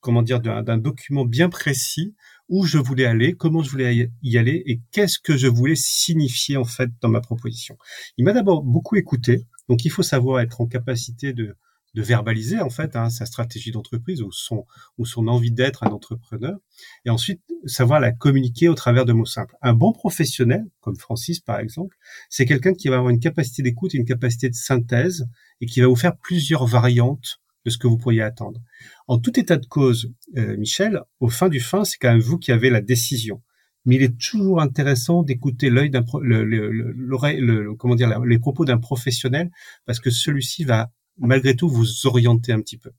comment 0.00 0.22
dire 0.22 0.40
d'un 0.40 0.78
document 0.78 1.24
bien 1.24 1.48
précis 1.48 2.14
où 2.48 2.66
je 2.66 2.76
voulais 2.76 3.06
aller, 3.06 3.34
comment 3.34 3.62
je 3.62 3.70
voulais 3.70 4.10
y 4.22 4.36
aller 4.36 4.62
et 4.66 4.80
qu'est-ce 4.90 5.18
que 5.18 5.36
je 5.36 5.46
voulais 5.46 5.76
signifier 5.76 6.56
en 6.56 6.64
fait 6.64 6.90
dans 7.00 7.08
ma 7.08 7.20
proposition. 7.20 7.78
Il 8.18 8.24
m'a 8.24 8.32
d'abord 8.32 8.62
beaucoup 8.62 8.96
écouté, 8.96 9.46
donc 9.68 9.84
il 9.84 9.90
faut 9.90 10.02
savoir 10.02 10.40
être 10.40 10.60
en 10.60 10.66
capacité 10.66 11.32
de 11.32 11.56
de 11.94 12.02
verbaliser 12.02 12.60
en 12.60 12.70
fait 12.70 12.96
hein, 12.96 13.10
sa 13.10 13.26
stratégie 13.26 13.70
d'entreprise 13.70 14.22
ou 14.22 14.32
son 14.32 14.66
ou 14.98 15.04
son 15.04 15.28
envie 15.28 15.50
d'être 15.50 15.84
un 15.84 15.90
entrepreneur 15.90 16.58
et 17.04 17.10
ensuite 17.10 17.42
savoir 17.66 18.00
la 18.00 18.12
communiquer 18.12 18.68
au 18.68 18.74
travers 18.74 19.04
de 19.04 19.12
mots 19.12 19.26
simples. 19.26 19.56
Un 19.62 19.74
bon 19.74 19.92
professionnel 19.92 20.64
comme 20.80 20.96
Francis 20.96 21.40
par 21.40 21.60
exemple, 21.60 21.96
c'est 22.30 22.46
quelqu'un 22.46 22.74
qui 22.74 22.88
va 22.88 22.96
avoir 22.96 23.10
une 23.10 23.20
capacité 23.20 23.62
d'écoute 23.62 23.94
et 23.94 23.98
une 23.98 24.06
capacité 24.06 24.48
de 24.48 24.54
synthèse 24.54 25.28
et 25.60 25.66
qui 25.66 25.80
va 25.80 25.86
vous 25.86 25.96
faire 25.96 26.16
plusieurs 26.16 26.66
variantes 26.66 27.40
de 27.64 27.70
ce 27.70 27.78
que 27.78 27.86
vous 27.86 27.98
pourriez 27.98 28.22
attendre. 28.22 28.60
En 29.06 29.18
tout 29.18 29.38
état 29.38 29.56
de 29.56 29.66
cause, 29.66 30.12
euh, 30.36 30.56
Michel, 30.56 31.00
au 31.20 31.28
fin 31.28 31.48
du 31.48 31.60
fin, 31.60 31.84
c'est 31.84 31.96
quand 31.98 32.10
même 32.10 32.20
vous 32.20 32.38
qui 32.38 32.50
avez 32.50 32.70
la 32.70 32.80
décision. 32.80 33.40
Mais 33.84 33.96
il 33.96 34.02
est 34.02 34.18
toujours 34.18 34.60
intéressant 34.60 35.22
d'écouter 35.22 35.70
l'œil 35.70 35.90
d'un 35.90 36.04
l'oreille, 36.22 37.40
le, 37.40 37.74
comment 37.74 37.96
dire, 37.96 38.20
les 38.20 38.38
propos 38.38 38.64
d'un 38.64 38.78
professionnel 38.78 39.50
parce 39.86 39.98
que 39.98 40.10
celui-ci 40.10 40.64
va 40.64 40.92
malgré 41.18 41.56
tout 41.56 41.68
vous 41.68 42.06
orienter 42.06 42.52
un 42.52 42.60
petit 42.60 42.78
peu. 42.78 42.90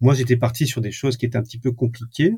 Moi, 0.00 0.14
j'étais 0.14 0.36
parti 0.36 0.66
sur 0.66 0.80
des 0.80 0.92
choses 0.92 1.16
qui 1.16 1.26
étaient 1.26 1.38
un 1.38 1.42
petit 1.42 1.58
peu 1.58 1.72
compliquées, 1.72 2.34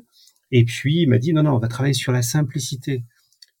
et 0.51 0.63
puis 0.65 1.01
il 1.01 1.09
m'a 1.09 1.17
dit 1.17 1.33
non, 1.33 1.43
non, 1.43 1.55
on 1.55 1.59
va 1.59 1.67
travailler 1.67 1.93
sur 1.93 2.11
la 2.11 2.21
simplicité. 2.21 3.03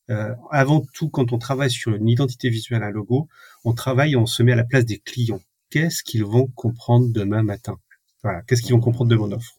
Euh, 0.09 0.33
avant 0.51 0.85
tout, 0.93 1.09
quand 1.09 1.33
on 1.33 1.39
travaille 1.39 1.71
sur 1.71 1.95
une 1.95 2.07
identité 2.07 2.49
visuelle, 2.49 2.83
un 2.83 2.91
logo, 2.91 3.27
on 3.63 3.73
travaille, 3.73 4.15
on 4.15 4.25
se 4.25 4.43
met 4.43 4.51
à 4.51 4.55
la 4.55 4.63
place 4.63 4.85
des 4.85 4.99
clients. 4.99 5.41
Qu'est-ce 5.69 6.03
qu'ils 6.03 6.23
vont 6.23 6.47
comprendre 6.47 7.11
demain 7.11 7.43
matin? 7.43 7.79
Voilà, 8.23 8.41
qu'est-ce 8.43 8.61
qu'ils 8.61 8.73
vont 8.73 8.81
comprendre 8.81 9.09
de 9.09 9.15
mon 9.15 9.31
offre? 9.31 9.55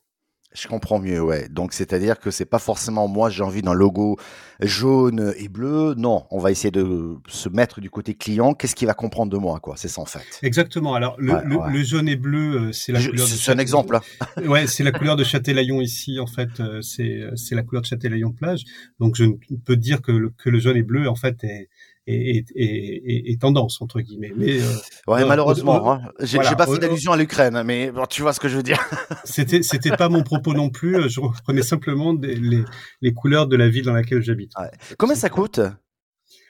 Je 0.56 0.68
comprends 0.68 0.98
mieux, 0.98 1.20
ouais. 1.20 1.48
Donc 1.48 1.72
c'est-à-dire 1.72 2.18
que 2.18 2.30
c'est 2.30 2.46
pas 2.46 2.58
forcément 2.58 3.08
moi 3.08 3.30
j'ai 3.30 3.42
envie 3.42 3.62
d'un 3.62 3.74
logo 3.74 4.16
jaune 4.60 5.34
et 5.36 5.48
bleu. 5.48 5.94
Non, 5.96 6.26
on 6.30 6.38
va 6.38 6.50
essayer 6.50 6.70
de 6.70 7.16
se 7.28 7.48
mettre 7.48 7.80
du 7.80 7.90
côté 7.90 8.14
client. 8.14 8.54
Qu'est-ce 8.54 8.74
qu'il 8.74 8.86
va 8.86 8.94
comprendre 8.94 9.30
de 9.30 9.36
moi, 9.36 9.60
quoi? 9.60 9.74
C'est 9.76 9.88
ça 9.88 10.00
en 10.00 10.06
fait. 10.06 10.24
Exactement. 10.42 10.94
Alors 10.94 11.16
le, 11.18 11.34
le, 11.44 11.82
jaune 11.82 12.08
et 12.08 12.16
bleu, 12.16 12.68
euh, 12.68 12.72
c'est 12.72 12.92
la 12.92 13.02
couleur. 13.02 13.26
C'est 13.26 13.52
un 13.52 13.58
exemple. 13.58 13.96
Hein. 13.96 14.42
ouais, 14.46 14.66
c'est 14.66 14.84
la 14.84 14.92
couleur 14.92 15.16
de 15.16 15.24
Châtelaillon 15.24 15.80
ici. 15.80 16.18
En 16.20 16.26
fait, 16.26 16.60
euh, 16.60 16.80
c'est 16.80 17.24
c'est 17.34 17.54
la 17.54 17.62
couleur 17.62 17.82
de 17.82 17.86
Châtelaillon 17.86 18.32
plage. 18.32 18.64
Donc 18.98 19.16
je 19.16 19.24
ne 19.24 19.34
peux 19.64 19.76
dire 19.76 20.00
que 20.00 20.12
le, 20.12 20.30
que 20.30 20.48
le 20.48 20.58
jaune 20.58 20.76
et 20.76 20.82
bleu 20.82 21.08
en 21.08 21.16
fait 21.16 21.44
est 21.44 21.68
et, 22.06 23.36
tendance 23.40 23.80
entre 23.82 24.00
guillemets. 24.00 24.32
Mais 24.36 24.60
euh, 24.60 24.72
ouais, 25.08 25.24
malheureusement, 25.24 25.92
hein. 25.92 26.00
j'ai 26.20 26.38
pas 26.38 26.66
fait 26.66 26.78
d'allusion 26.78 27.12
à 27.12 27.16
l'Ukraine, 27.16 27.62
mais 27.64 27.90
bon, 27.90 28.06
tu 28.06 28.22
vois 28.22 28.32
ce 28.32 28.40
que 28.40 28.48
je 28.48 28.56
veux 28.56 28.62
dire. 28.62 28.80
c'était 29.24 29.62
c'était 29.62 29.96
pas 29.96 30.08
mon 30.08 30.22
propos 30.22 30.54
non 30.54 30.70
plus. 30.70 31.08
Je 31.08 31.20
reprenais 31.20 31.62
simplement 31.62 32.14
des, 32.14 32.36
les, 32.36 32.64
les 33.02 33.12
couleurs 33.12 33.46
de 33.46 33.56
la 33.56 33.68
ville 33.68 33.84
dans 33.84 33.92
laquelle 33.92 34.22
j'habite. 34.22 34.52
Ouais. 34.58 34.70
Combien 34.98 35.16
ça 35.16 35.28
coûte? 35.28 35.60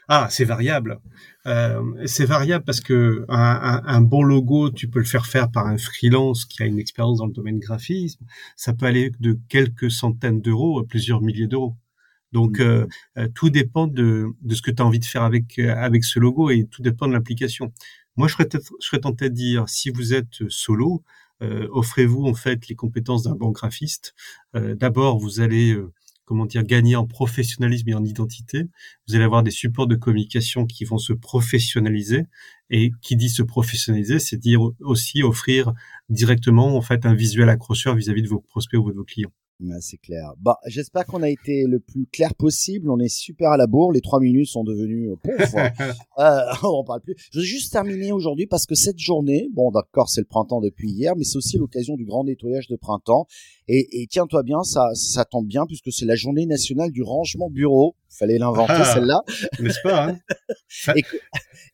Ah, 0.09 0.29
c'est 0.31 0.45
variable. 0.45 1.01
Euh, 1.47 1.83
c'est 2.07 2.27
variable 2.27 2.65
parce 2.65 2.81
que 2.81 3.25
un, 3.29 3.83
un, 3.85 4.01
bon 4.01 4.23
logo, 4.23 4.71
tu 4.71 4.89
peux 4.89 5.01
le 5.01 5.05
faire 5.05 5.27
faire 5.27 5.51
par 5.51 5.67
un 5.67 5.79
freelance 5.79 6.45
qui 6.45 6.63
a 6.63 6.67
une 6.67 6.79
expérience 6.79 7.19
dans 7.19 7.27
le 7.27 7.33
domaine 7.33 7.59
graphisme. 7.59 8.25
Ça 8.55 8.73
peut 8.73 8.87
aller 8.87 9.11
de 9.19 9.37
quelques 9.49 9.91
centaines 9.91 10.41
d'euros 10.41 10.79
à 10.79 10.87
plusieurs 10.87 11.23
milliers 11.23 11.49
d'euros. 11.49 11.75
Donc 12.37 12.59
mmh. 12.59 12.63
euh, 12.63 12.87
euh, 13.17 13.29
tout 13.35 13.49
dépend 13.49 13.87
de, 13.87 14.27
de 14.43 14.55
ce 14.55 14.61
que 14.61 14.71
tu 14.71 14.83
as 14.83 14.85
envie 14.85 14.99
de 14.99 15.07
faire 15.07 15.23
avec 15.23 15.59
euh, 15.59 15.75
avec 15.75 16.05
ce 16.05 16.19
logo 16.21 16.51
et 16.51 16.67
tout 16.71 16.83
dépend 16.83 17.09
de 17.09 17.15
l'application. 17.15 17.73
Moi, 18.17 18.29
je 18.29 18.35
serais, 18.35 18.49
je 18.53 18.87
serais 18.87 19.01
tenté 19.01 19.31
de 19.31 19.35
dire, 19.35 19.69
si 19.69 19.89
vous 19.91 20.15
êtes 20.15 20.49
solo, 20.49 21.03
offrez-vous 21.41 22.25
en 22.25 22.35
fait 22.35 22.67
les 22.69 22.75
compétences 22.75 23.25
d'un 23.25 23.35
bon 23.35 23.51
graphiste. 23.51 24.15
D'abord, 24.55 25.19
vous 25.19 25.41
allez 25.41 25.77
comment 26.25 26.47
dire 26.47 26.65
gagner 26.65 26.97
en 26.97 27.07
professionnalisme 27.07 27.91
et 27.91 27.95
en 27.95 28.05
identité. 28.05 28.65
Vous 29.07 29.15
allez 29.15 29.25
avoir 29.25 29.43
des 29.43 29.51
supports 29.51 29.87
de 29.87 29.97
communication 29.97 30.65
qui 30.65 30.87
vont 30.87 30.97
se 30.97 31.13
professionnaliser 31.13 32.23
et 32.71 32.91
qui 33.03 33.17
dit 33.17 33.29
se 33.29 33.43
professionnaliser, 33.43 34.19
c'est 34.19 34.39
dire 34.39 34.61
aussi 34.81 35.23
offrir 35.23 35.75
directement 36.09 36.75
en 36.75 36.81
fait 36.81 37.05
un 37.05 37.15
visuel 37.15 37.51
accrocheur 37.51 37.95
vis-à-vis 37.97 38.23
-vis 38.23 38.25
de 38.25 38.31
vos 38.31 38.41
prospects 38.41 38.81
ou 38.81 38.91
de 38.91 38.97
vos 38.97 39.05
clients. 39.05 39.33
C'est 39.81 39.97
clair. 39.97 40.35
Bah, 40.39 40.59
j'espère 40.67 41.07
qu'on 41.07 41.23
a 41.23 41.31
été 41.31 41.65
le 41.65 41.81
plus 41.81 42.07
clair 42.07 42.35
possible. 42.35 42.91
On 42.91 42.99
est 42.99 43.09
super 43.09 43.51
à 43.51 43.57
la 43.57 43.67
bourre. 43.67 43.93
Les 43.93 44.01
trois 44.01 44.21
minutes 44.21 44.49
sont 44.49 44.65
devenues 44.65 45.11
euh, 45.11 45.17
euh, 46.19 46.41
on 46.63 46.69
en 46.69 46.85
parle 46.85 47.01
plus. 47.01 47.15
Je 47.33 47.41
vais 47.41 47.45
juste 47.47 47.73
terminer 47.73 48.13
aujourd'hui 48.13 48.47
parce 48.47 48.67
que 48.67 48.75
cette 48.75 48.99
journée, 48.99 49.49
bon, 49.53 49.71
d'accord, 49.71 50.09
c'est 50.09 50.21
le 50.21 50.27
printemps 50.27 50.61
depuis 50.61 50.91
hier, 50.91 51.17
mais 51.17 51.25
c'est 51.25 51.37
aussi 51.39 51.57
l'occasion 51.57 51.97
du 51.97 52.05
grand 52.05 52.25
nettoyage 52.25 52.69
de 52.69 52.77
printemps. 52.77 53.27
Et, 53.69 54.03
et 54.03 54.07
tiens-toi 54.07 54.43
bien, 54.43 54.63
ça, 54.63 54.91
ça 54.95 55.25
tombe 55.25 55.47
bien 55.47 55.67
puisque 55.67 55.93
c'est 55.93 56.07
la 56.07 56.17
journée 56.17 56.47
nationale 56.47 56.93
du 56.93 57.03
rangement 57.03 57.51
bureau. 57.51 57.97
Fallait 58.09 58.39
l'inventer 58.39 58.73
ah, 58.77 58.95
celle-là, 58.95 59.23
n'est-ce 59.61 59.81
pas 59.83 60.09
hein? 60.09 60.19
Et, 60.97 61.03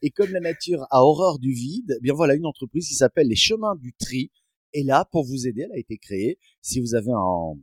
et, 0.03 0.11
comme 0.11 0.31
la 0.31 0.41
nature 0.41 0.87
a 0.91 1.03
horreur 1.03 1.39
du 1.39 1.53
vide, 1.53 1.95
eh 1.97 2.01
bien 2.01 2.15
voilà 2.15 2.35
une 2.35 2.47
entreprise 2.47 2.89
qui 2.89 2.95
s'appelle 2.95 3.29
les 3.29 3.37
Chemins 3.37 3.77
du 3.77 3.93
Tri. 3.93 4.31
Et 4.73 4.83
là, 4.83 5.07
pour 5.11 5.25
vous 5.25 5.47
aider, 5.47 5.63
elle 5.63 5.77
a 5.77 5.79
été 5.79 5.99
créée. 5.99 6.39
Si 6.63 6.81
vous 6.81 6.95
avez 6.95 7.13
un 7.13 7.57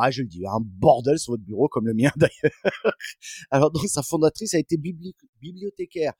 ah, 0.00 0.10
je 0.10 0.22
le 0.22 0.28
dis, 0.28 0.44
un 0.46 0.60
bordel 0.60 1.18
sur 1.18 1.32
votre 1.32 1.44
bureau 1.44 1.68
comme 1.68 1.86
le 1.86 1.94
mien 1.94 2.10
d'ailleurs. 2.16 2.94
Alors 3.50 3.70
donc 3.70 3.86
sa 3.86 4.02
fondatrice 4.02 4.54
a 4.54 4.58
été 4.58 4.76
bibliothécaire 4.76 6.12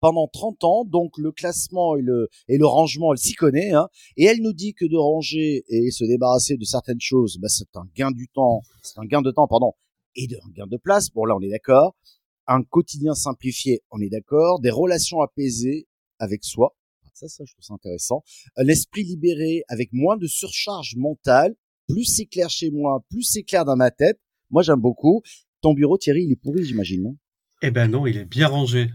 pendant 0.00 0.28
30 0.28 0.64
ans, 0.64 0.84
donc 0.84 1.16
le 1.18 1.32
classement 1.32 1.96
et 1.96 2.02
le, 2.02 2.28
et 2.48 2.58
le 2.58 2.66
rangement, 2.66 3.12
elle 3.12 3.18
s'y 3.18 3.34
connaît, 3.34 3.72
hein, 3.72 3.88
et 4.16 4.24
elle 4.24 4.40
nous 4.40 4.52
dit 4.52 4.74
que 4.74 4.84
de 4.84 4.96
ranger 4.96 5.64
et 5.68 5.90
se 5.90 6.04
débarrasser 6.04 6.56
de 6.56 6.64
certaines 6.64 7.00
choses, 7.00 7.38
bah, 7.38 7.48
c'est 7.48 7.74
un 7.76 7.86
gain 7.94 8.10
du 8.10 8.28
temps, 8.28 8.62
c'est 8.82 8.98
un 8.98 9.04
gain 9.04 9.22
de 9.22 9.30
temps, 9.30 9.48
pardon, 9.48 9.72
et 10.14 10.26
de, 10.26 10.36
un 10.36 10.52
gain 10.52 10.66
de 10.66 10.76
place, 10.76 11.10
bon 11.10 11.24
là 11.24 11.34
on 11.36 11.40
est 11.40 11.50
d'accord, 11.50 11.96
un 12.46 12.62
quotidien 12.62 13.14
simplifié, 13.14 13.82
on 13.90 14.00
est 14.00 14.10
d'accord, 14.10 14.60
des 14.60 14.70
relations 14.70 15.20
apaisées 15.20 15.88
avec 16.18 16.44
soi, 16.44 16.76
ça, 17.14 17.28
ça, 17.28 17.44
je 17.46 17.52
trouve 17.52 17.64
ça 17.64 17.74
intéressant, 17.74 18.22
un 18.56 18.68
esprit 18.68 19.02
libéré 19.02 19.62
avec 19.68 19.88
moins 19.92 20.18
de 20.18 20.26
surcharge 20.26 20.96
mentale, 20.96 21.54
plus 21.88 22.04
c'est 22.04 22.26
clair 22.26 22.50
chez 22.50 22.70
moi, 22.70 23.04
plus 23.10 23.22
c'est 23.22 23.42
clair 23.42 23.64
dans 23.64 23.76
ma 23.76 23.90
tête. 23.90 24.20
Moi, 24.50 24.62
j'aime 24.62 24.80
beaucoup. 24.80 25.22
Ton 25.60 25.74
bureau, 25.74 25.98
Thierry, 25.98 26.24
il 26.24 26.32
est 26.32 26.36
pourri, 26.36 26.64
j'imagine, 26.64 27.02
non? 27.02 27.16
Eh 27.62 27.70
ben 27.70 27.90
non, 27.90 28.06
il 28.06 28.18
est 28.18 28.26
bien 28.26 28.48
rangé. 28.48 28.90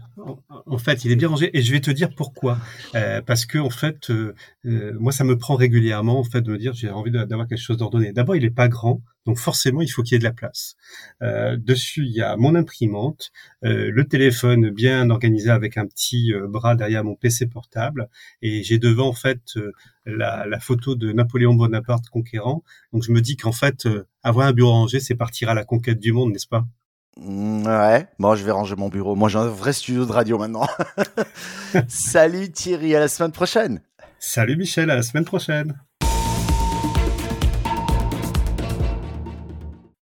En 0.66 0.78
fait, 0.78 1.04
il 1.04 1.10
est 1.10 1.16
bien 1.16 1.28
rangé 1.28 1.50
et 1.56 1.62
je 1.62 1.72
vais 1.72 1.80
te 1.80 1.90
dire 1.90 2.14
pourquoi. 2.14 2.58
Euh, 2.94 3.20
parce 3.20 3.44
que 3.44 3.58
en 3.58 3.70
fait, 3.70 4.08
euh, 4.10 4.36
euh, 4.66 4.92
moi, 5.00 5.10
ça 5.10 5.24
me 5.24 5.36
prend 5.36 5.56
régulièrement 5.56 6.20
en 6.20 6.22
fait 6.22 6.42
de 6.42 6.52
me 6.52 6.58
dire 6.58 6.72
j'ai 6.72 6.88
envie 6.88 7.10
d'avoir 7.10 7.48
quelque 7.48 7.58
chose 7.60 7.76
d'ordonné. 7.76 8.12
D'abord, 8.12 8.36
il 8.36 8.44
est 8.44 8.50
pas 8.50 8.68
grand, 8.68 9.02
donc 9.26 9.38
forcément, 9.38 9.82
il 9.82 9.88
faut 9.88 10.04
qu'il 10.04 10.12
y 10.12 10.16
ait 10.16 10.20
de 10.20 10.24
la 10.24 10.32
place. 10.32 10.76
dessus, 11.20 12.04
il 12.06 12.12
y 12.12 12.22
a 12.22 12.36
mon 12.36 12.54
imprimante, 12.54 13.32
le 13.62 14.02
téléphone 14.04 14.70
bien 14.70 15.10
organisé 15.10 15.50
avec 15.50 15.76
un 15.76 15.86
petit 15.86 16.32
bras 16.48 16.76
derrière 16.76 17.02
mon 17.04 17.16
PC 17.16 17.46
portable, 17.46 18.08
et 18.42 18.62
j'ai 18.62 18.78
devant 18.78 19.08
en 19.08 19.12
fait 19.12 19.42
la, 20.06 20.60
photo 20.60 20.94
de 20.94 21.12
Napoléon 21.12 21.54
Bonaparte 21.54 22.08
conquérant. 22.10 22.62
Donc 22.92 23.02
je 23.02 23.12
me 23.12 23.20
dis 23.20 23.36
qu'en 23.36 23.52
fait, 23.52 23.88
avoir 24.22 24.46
un 24.46 24.52
bureau 24.52 24.72
rangé, 24.72 25.00
c'est 25.00 25.16
partir 25.16 25.48
à 25.48 25.54
la 25.54 25.64
conquête 25.64 25.98
du 25.98 26.12
monde, 26.12 26.32
n'est-ce 26.32 26.48
pas? 26.48 26.64
Ouais, 27.16 28.06
bon, 28.18 28.34
je 28.34 28.44
vais 28.44 28.50
ranger 28.50 28.76
mon 28.76 28.88
bureau. 28.88 29.14
Moi, 29.14 29.28
j'ai 29.28 29.38
un 29.38 29.46
vrai 29.46 29.72
studio 29.72 30.06
de 30.06 30.12
radio 30.12 30.38
maintenant. 30.38 30.66
Salut 31.88 32.50
Thierry, 32.50 32.94
à 32.94 33.00
la 33.00 33.08
semaine 33.08 33.32
prochaine. 33.32 33.80
Salut 34.18 34.56
Michel, 34.56 34.90
à 34.90 34.96
la 34.96 35.02
semaine 35.02 35.24
prochaine. 35.24 35.80